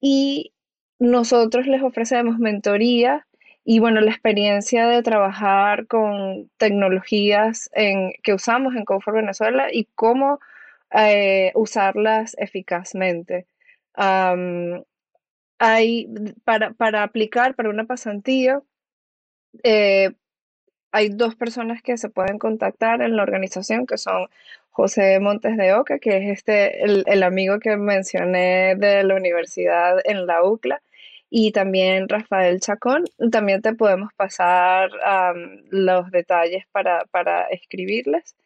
y 0.00 0.52
nosotros 0.98 1.66
les 1.66 1.82
ofrecemos 1.82 2.38
mentoría 2.38 3.26
y 3.64 3.78
bueno, 3.78 4.00
la 4.00 4.10
experiencia 4.10 4.86
de 4.88 5.02
trabajar 5.02 5.86
con 5.86 6.50
tecnologías 6.56 7.70
que 8.22 8.34
usamos 8.34 8.74
en 8.74 8.84
Comfort 8.84 9.16
Venezuela 9.16 9.68
y 9.72 9.86
cómo 9.94 10.40
eh, 10.92 11.52
usarlas 11.54 12.36
eficazmente. 12.38 13.46
hay, 15.58 16.08
para, 16.44 16.72
para, 16.72 17.02
aplicar 17.02 17.54
para 17.54 17.70
una 17.70 17.84
pasantía, 17.84 18.62
eh, 19.62 20.12
hay 20.92 21.08
dos 21.08 21.34
personas 21.36 21.82
que 21.82 21.96
se 21.96 22.10
pueden 22.10 22.38
contactar 22.38 23.02
en 23.02 23.16
la 23.16 23.22
organización, 23.22 23.86
que 23.86 23.96
son 23.98 24.28
José 24.70 25.20
Montes 25.20 25.56
de 25.56 25.74
Oca, 25.74 25.98
que 25.98 26.16
es 26.18 26.38
este, 26.38 26.82
el, 26.84 27.22
amigo 27.22 27.58
que 27.60 27.76
mencioné 27.76 28.74
de 28.76 29.04
la 29.04 29.14
universidad 29.16 29.98
en 30.04 30.26
la 30.26 30.42
UCLA, 30.44 30.82
y 31.34 31.50
también 31.50 32.10
Rafael 32.10 32.60
Chacón. 32.60 33.04
También 33.30 33.62
te 33.62 33.72
podemos 33.72 34.12
pasar 34.12 34.90
los 35.70 36.10
detalles 36.10 36.66
para, 36.70 37.46
escribirles. 37.50 38.36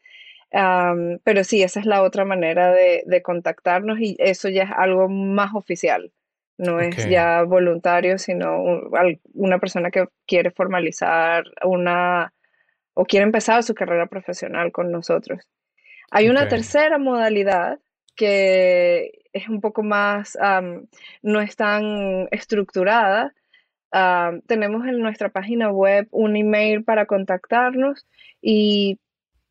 pero 1.25 1.43
sí, 1.43 1.65
esa 1.65 1.81
es 1.81 1.87
la 1.87 2.03
otra 2.03 2.25
manera 2.25 2.73
de, 2.73 3.23
contactarnos 3.23 3.99
y 3.99 4.17
eso 4.21 4.49
ya 4.49 4.63
es 4.63 4.71
algo 4.71 5.09
más 5.09 5.53
oficial. 5.55 6.13
No 6.59 6.79
es 6.79 7.09
ya 7.11 7.43
voluntario, 7.43 8.19
sino 8.19 8.63
una 9.35 9.59
persona 9.59 9.91
que 9.91 10.07
quiere 10.25 10.53
formalizar 10.53 11.43
una 11.65 12.33
o 12.95 13.05
quiere 13.05 13.25
empezar 13.25 13.65
su 13.65 13.75
carrera 13.75 14.07
profesional 14.07 14.71
con 14.71 14.93
nosotros. 14.93 15.49
Hay 16.13 16.29
una 16.29 16.47
tercera 16.47 16.99
modalidad 16.99 17.81
que 18.15 19.11
es 19.37 19.49
un 19.49 19.61
poco 19.61 19.83
más, 19.83 20.37
no 21.23 21.41
es 21.41 21.57
tan 21.57 22.29
estructurada. 22.31 23.35
tenemos 24.47 24.87
en 24.87 25.01
nuestra 25.01 25.29
página 25.31 25.71
web 25.71 26.09
un 26.11 26.37
email 26.37 26.85
para 26.85 27.07
contactarnos 27.07 28.07
y 28.43 28.99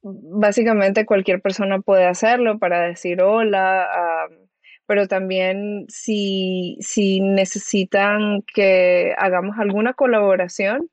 básicamente 0.01 1.05
cualquier 1.05 1.41
persona 1.41 1.79
puede 1.79 2.05
hacerlo 2.05 2.59
para 2.59 2.81
decir 2.81 3.21
hola, 3.21 3.87
pero 4.87 5.07
también 5.07 5.85
si, 5.89 6.77
si 6.81 7.21
necesitan 7.21 8.43
que 8.53 9.13
hagamos 9.17 9.57
alguna 9.59 9.93
colaboración, 9.93 10.89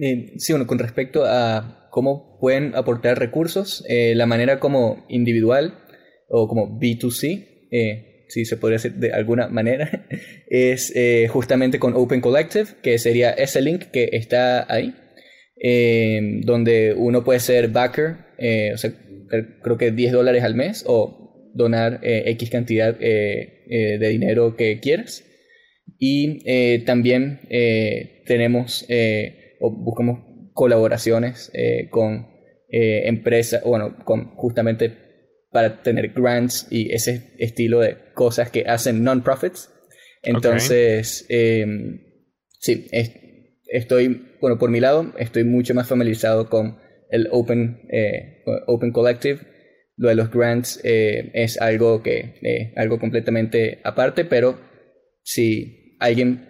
Eh, 0.00 0.32
sí, 0.38 0.52
bueno, 0.54 0.66
con 0.66 0.78
respecto 0.78 1.24
a 1.26 1.88
cómo 1.90 2.38
pueden 2.40 2.74
aportar 2.74 3.18
recursos, 3.18 3.84
eh, 3.88 4.14
la 4.14 4.26
manera 4.26 4.58
como 4.58 5.04
individual 5.08 5.78
o 6.28 6.48
como 6.48 6.80
B2C, 6.80 7.68
eh, 7.70 8.24
si 8.28 8.44
se 8.44 8.56
podría 8.56 8.76
decir 8.76 8.94
de 8.94 9.12
alguna 9.12 9.48
manera, 9.48 10.06
es 10.48 10.94
justamente 11.28 11.78
con 11.78 11.94
Open 11.94 12.20
Collective, 12.20 12.68
que 12.82 12.98
sería 12.98 13.30
ese 13.30 13.60
link 13.60 13.90
que 13.92 14.10
está 14.12 14.72
ahí, 14.72 14.94
eh, 15.62 16.40
donde 16.44 16.94
uno 16.96 17.22
puede 17.22 17.40
ser 17.40 17.68
backer, 17.68 18.16
o 18.72 18.78
sea, 18.78 18.92
creo 19.62 19.76
que 19.76 19.90
10 19.90 20.12
dólares 20.12 20.42
al 20.44 20.54
mes 20.54 20.84
o 20.86 21.50
donar 21.54 22.00
X 22.02 22.48
cantidad 22.48 22.96
de 22.96 24.08
dinero 24.08 24.56
que 24.56 24.80
quieras. 24.80 25.24
Y 25.98 26.80
también 26.84 27.40
tenemos 28.24 28.86
o 29.60 29.70
buscamos 29.70 30.20
colaboraciones 30.52 31.52
con 31.90 32.28
empresas, 32.70 33.62
bueno, 33.64 33.96
con 34.04 34.34
justamente 34.36 35.10
para 35.50 35.82
tener 35.82 36.12
grants 36.12 36.68
y 36.70 36.92
ese 36.92 37.34
estilo 37.38 37.80
de 37.80 37.96
cosas 38.14 38.50
que 38.50 38.64
hacen 38.66 39.02
non-profits. 39.02 39.70
Entonces, 40.22 41.26
em, 41.28 42.00
sí, 42.58 42.88
estoy, 43.66 44.36
bueno, 44.40 44.58
por 44.58 44.70
mi 44.70 44.80
lado, 44.80 45.12
estoy 45.18 45.44
mucho 45.44 45.74
más 45.74 45.88
familiarizado 45.88 46.48
con 46.48 46.78
el 47.10 47.28
Open, 47.30 47.88
eh, 47.90 48.44
open 48.66 48.92
Collective. 48.92 49.40
Lo 49.96 50.08
de 50.08 50.14
los 50.14 50.30
grants 50.30 50.80
eh, 50.82 51.30
es 51.34 51.60
algo 51.60 52.02
que, 52.02 52.38
eh, 52.42 52.72
algo 52.76 52.98
completamente 52.98 53.80
aparte, 53.84 54.24
pero 54.24 54.58
si 55.22 55.96
alguien 55.98 56.48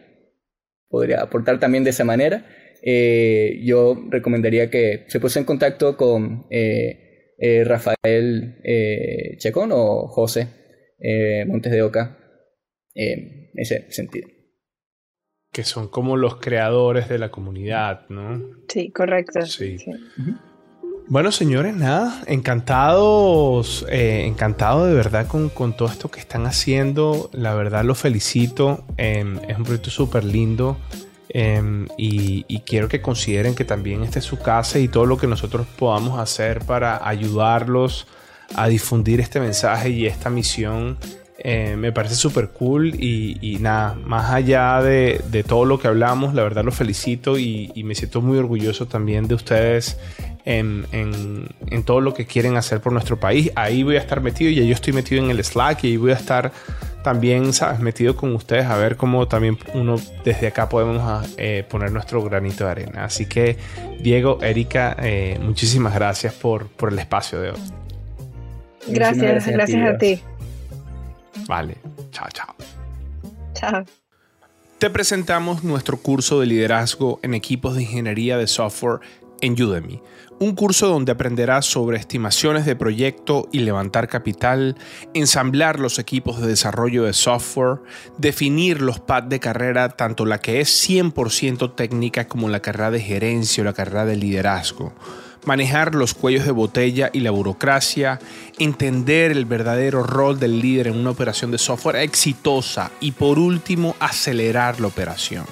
podría 0.88 1.20
aportar 1.20 1.58
también 1.58 1.82
de 1.82 1.90
esa 1.90 2.04
manera, 2.04 2.46
yo 2.82 4.06
recomendaría 4.08 4.70
que 4.70 5.04
se 5.08 5.20
pusiera 5.20 5.42
en 5.42 5.46
contacto 5.46 5.96
con 5.96 6.46
eh, 7.42 7.64
Rafael 7.64 8.60
eh, 8.62 9.38
Checón 9.38 9.70
o 9.72 10.08
José 10.08 10.46
eh, 10.98 11.46
Montes 11.46 11.72
de 11.72 11.80
Oca 11.80 12.18
en 12.94 13.48
ese 13.54 13.90
sentido. 13.90 14.28
Que 15.50 15.64
son 15.64 15.88
como 15.88 16.18
los 16.18 16.36
creadores 16.36 17.08
de 17.08 17.18
la 17.18 17.30
comunidad, 17.30 18.06
¿no? 18.10 18.42
Sí, 18.68 18.90
correcto. 18.90 19.40
Sí. 19.46 19.78
Bueno, 21.08 21.32
señores, 21.32 21.74
nada, 21.74 22.22
encantados, 22.26 23.86
encantado 23.90 24.86
de 24.86 24.94
verdad 24.94 25.26
con, 25.26 25.48
con, 25.48 25.74
todo 25.74 25.88
esto 25.88 26.10
que 26.10 26.20
están 26.20 26.44
haciendo. 26.44 27.30
La 27.32 27.54
verdad 27.54 27.84
lo 27.84 27.94
felicito. 27.94 28.84
Em, 28.98 29.38
es 29.48 29.56
un 29.56 29.64
proyecto 29.64 29.90
súper 29.90 30.24
lindo. 30.24 30.76
Em, 31.32 31.86
y, 31.96 32.58
quiero 32.66 32.88
que 32.88 33.00
consideren 33.00 33.54
que 33.54 33.64
también 33.64 34.02
este 34.02 34.18
es 34.18 34.24
su 34.24 34.38
casa 34.38 34.80
y 34.80 34.88
todo 34.88 35.06
lo 35.06 35.16
que 35.16 35.28
nosotros 35.28 35.64
podamos 35.78 36.18
hacer 36.18 36.64
para 36.64 37.06
ayudarlos 37.08 38.08
a 38.56 38.66
difundir 38.66 39.20
este 39.20 39.38
mensaje 39.38 39.90
y 39.90 40.06
esta 40.06 40.28
misión 40.28 40.98
eh, 41.42 41.74
me 41.78 41.90
parece 41.90 42.16
súper 42.16 42.50
cool 42.50 42.94
y, 42.94 43.56
nada, 43.60 43.94
más 44.04 44.30
allá 44.30 44.82
de, 44.82 45.44
todo 45.46 45.64
lo 45.64 45.78
que 45.78 45.88
hablamos, 45.88 46.34
la 46.34 46.42
verdad 46.42 46.64
los 46.64 46.74
felicito 46.74 47.38
y, 47.38 47.72
me 47.84 47.94
siento 47.94 48.20
muy 48.20 48.38
orgulloso 48.38 48.86
también 48.86 49.26
de 49.26 49.34
ustedes 49.34 49.98
en, 50.44 50.86
en, 50.92 51.82
todo 51.84 52.00
lo 52.02 52.12
que 52.12 52.26
quieren 52.26 52.56
hacer 52.56 52.80
por 52.80 52.92
nuestro 52.92 53.18
país. 53.18 53.50
Ahí 53.56 53.82
voy 53.82 53.96
a 53.96 54.00
estar 54.00 54.20
metido, 54.20 54.50
y 54.50 54.66
yo 54.66 54.74
estoy 54.74 54.92
metido 54.92 55.24
en 55.24 55.30
el 55.30 55.42
Slack 55.42 55.84
y 55.84 55.88
ahí 55.88 55.96
voy 55.96 56.10
a 56.10 56.16
estar 56.16 56.52
también, 57.02 57.54
¿sabes? 57.54 57.80
Metido 57.80 58.14
con 58.16 58.34
ustedes 58.34 58.66
a 58.66 58.76
ver 58.76 58.96
cómo 58.96 59.26
también 59.26 59.58
uno 59.72 59.96
desde 60.24 60.48
acá 60.48 60.68
podemos 60.68 60.98
ah, 61.00 61.22
eh, 61.38 61.64
poner 61.68 61.90
nuestro 61.90 62.22
granito 62.22 62.64
de 62.64 62.70
arena. 62.70 63.04
Así 63.04 63.24
que, 63.24 63.56
Diego, 63.98 64.38
Erika, 64.42 64.94
eh, 65.02 65.38
muchísimas 65.42 65.94
gracias 65.94 66.34
por, 66.34 66.68
por 66.68 66.92
el 66.92 66.98
espacio 66.98 67.40
de 67.40 67.50
hoy. 67.50 67.60
Gracias, 68.88 69.46
gracias, 69.46 69.94
a 69.94 69.98
ti. 69.98 70.20
Vale, 71.46 71.78
chao, 72.10 72.28
chao. 72.32 72.54
Chao. 73.54 73.84
Te 74.78 74.90
presentamos 74.90 75.62
nuestro 75.62 75.98
curso 75.98 76.40
de 76.40 76.46
liderazgo 76.46 77.20
en 77.22 77.34
equipos 77.34 77.76
de 77.76 77.82
ingeniería 77.82 78.38
de 78.38 78.46
software 78.46 79.00
en 79.40 79.52
Udemy 79.60 80.00
un 80.40 80.54
curso 80.54 80.88
donde 80.88 81.12
aprenderás 81.12 81.66
sobre 81.66 81.98
estimaciones 81.98 82.64
de 82.64 82.74
proyecto 82.74 83.46
y 83.52 83.60
levantar 83.60 84.08
capital, 84.08 84.74
ensamblar 85.12 85.78
los 85.78 85.98
equipos 85.98 86.40
de 86.40 86.46
desarrollo 86.46 87.04
de 87.04 87.12
software, 87.12 87.80
definir 88.16 88.80
los 88.80 89.00
pads 89.00 89.28
de 89.28 89.38
carrera, 89.38 89.90
tanto 89.90 90.24
la 90.24 90.38
que 90.38 90.60
es 90.60 90.88
100% 90.88 91.74
técnica 91.74 92.26
como 92.26 92.48
la 92.48 92.60
carrera 92.60 92.90
de 92.90 93.00
gerencia 93.00 93.60
o 93.60 93.66
la 93.66 93.74
carrera 93.74 94.06
de 94.06 94.16
liderazgo, 94.16 94.94
manejar 95.44 95.94
los 95.94 96.14
cuellos 96.14 96.44
de 96.44 96.52
botella 96.52 97.10
y 97.12 97.20
la 97.20 97.30
burocracia, 97.30 98.18
entender 98.58 99.30
el 99.30 99.44
verdadero 99.44 100.02
rol 100.02 100.38
del 100.38 100.60
líder 100.60 100.88
en 100.88 100.96
una 100.96 101.10
operación 101.10 101.50
de 101.50 101.58
software 101.58 101.96
exitosa 101.96 102.90
y 103.00 103.12
por 103.12 103.38
último 103.38 103.96
acelerar 104.00 104.80
la 104.80 104.88
operación. 104.88 105.44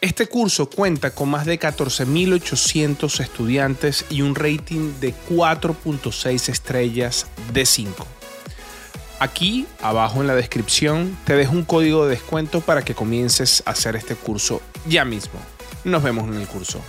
Este 0.00 0.26
curso 0.26 0.70
cuenta 0.70 1.10
con 1.10 1.28
más 1.28 1.44
de 1.44 1.60
14.800 1.60 3.20
estudiantes 3.20 4.06
y 4.08 4.22
un 4.22 4.34
rating 4.34 4.94
de 4.98 5.14
4.6 5.28 6.48
estrellas 6.48 7.26
de 7.52 7.66
5. 7.66 8.06
Aquí, 9.18 9.66
abajo 9.82 10.22
en 10.22 10.26
la 10.26 10.34
descripción, 10.34 11.18
te 11.26 11.36
dejo 11.36 11.52
un 11.52 11.66
código 11.66 12.04
de 12.04 12.12
descuento 12.12 12.62
para 12.62 12.82
que 12.82 12.94
comiences 12.94 13.62
a 13.66 13.72
hacer 13.72 13.94
este 13.94 14.14
curso 14.14 14.62
ya 14.88 15.04
mismo. 15.04 15.38
Nos 15.84 16.02
vemos 16.02 16.26
en 16.28 16.40
el 16.40 16.46
curso. 16.46 16.80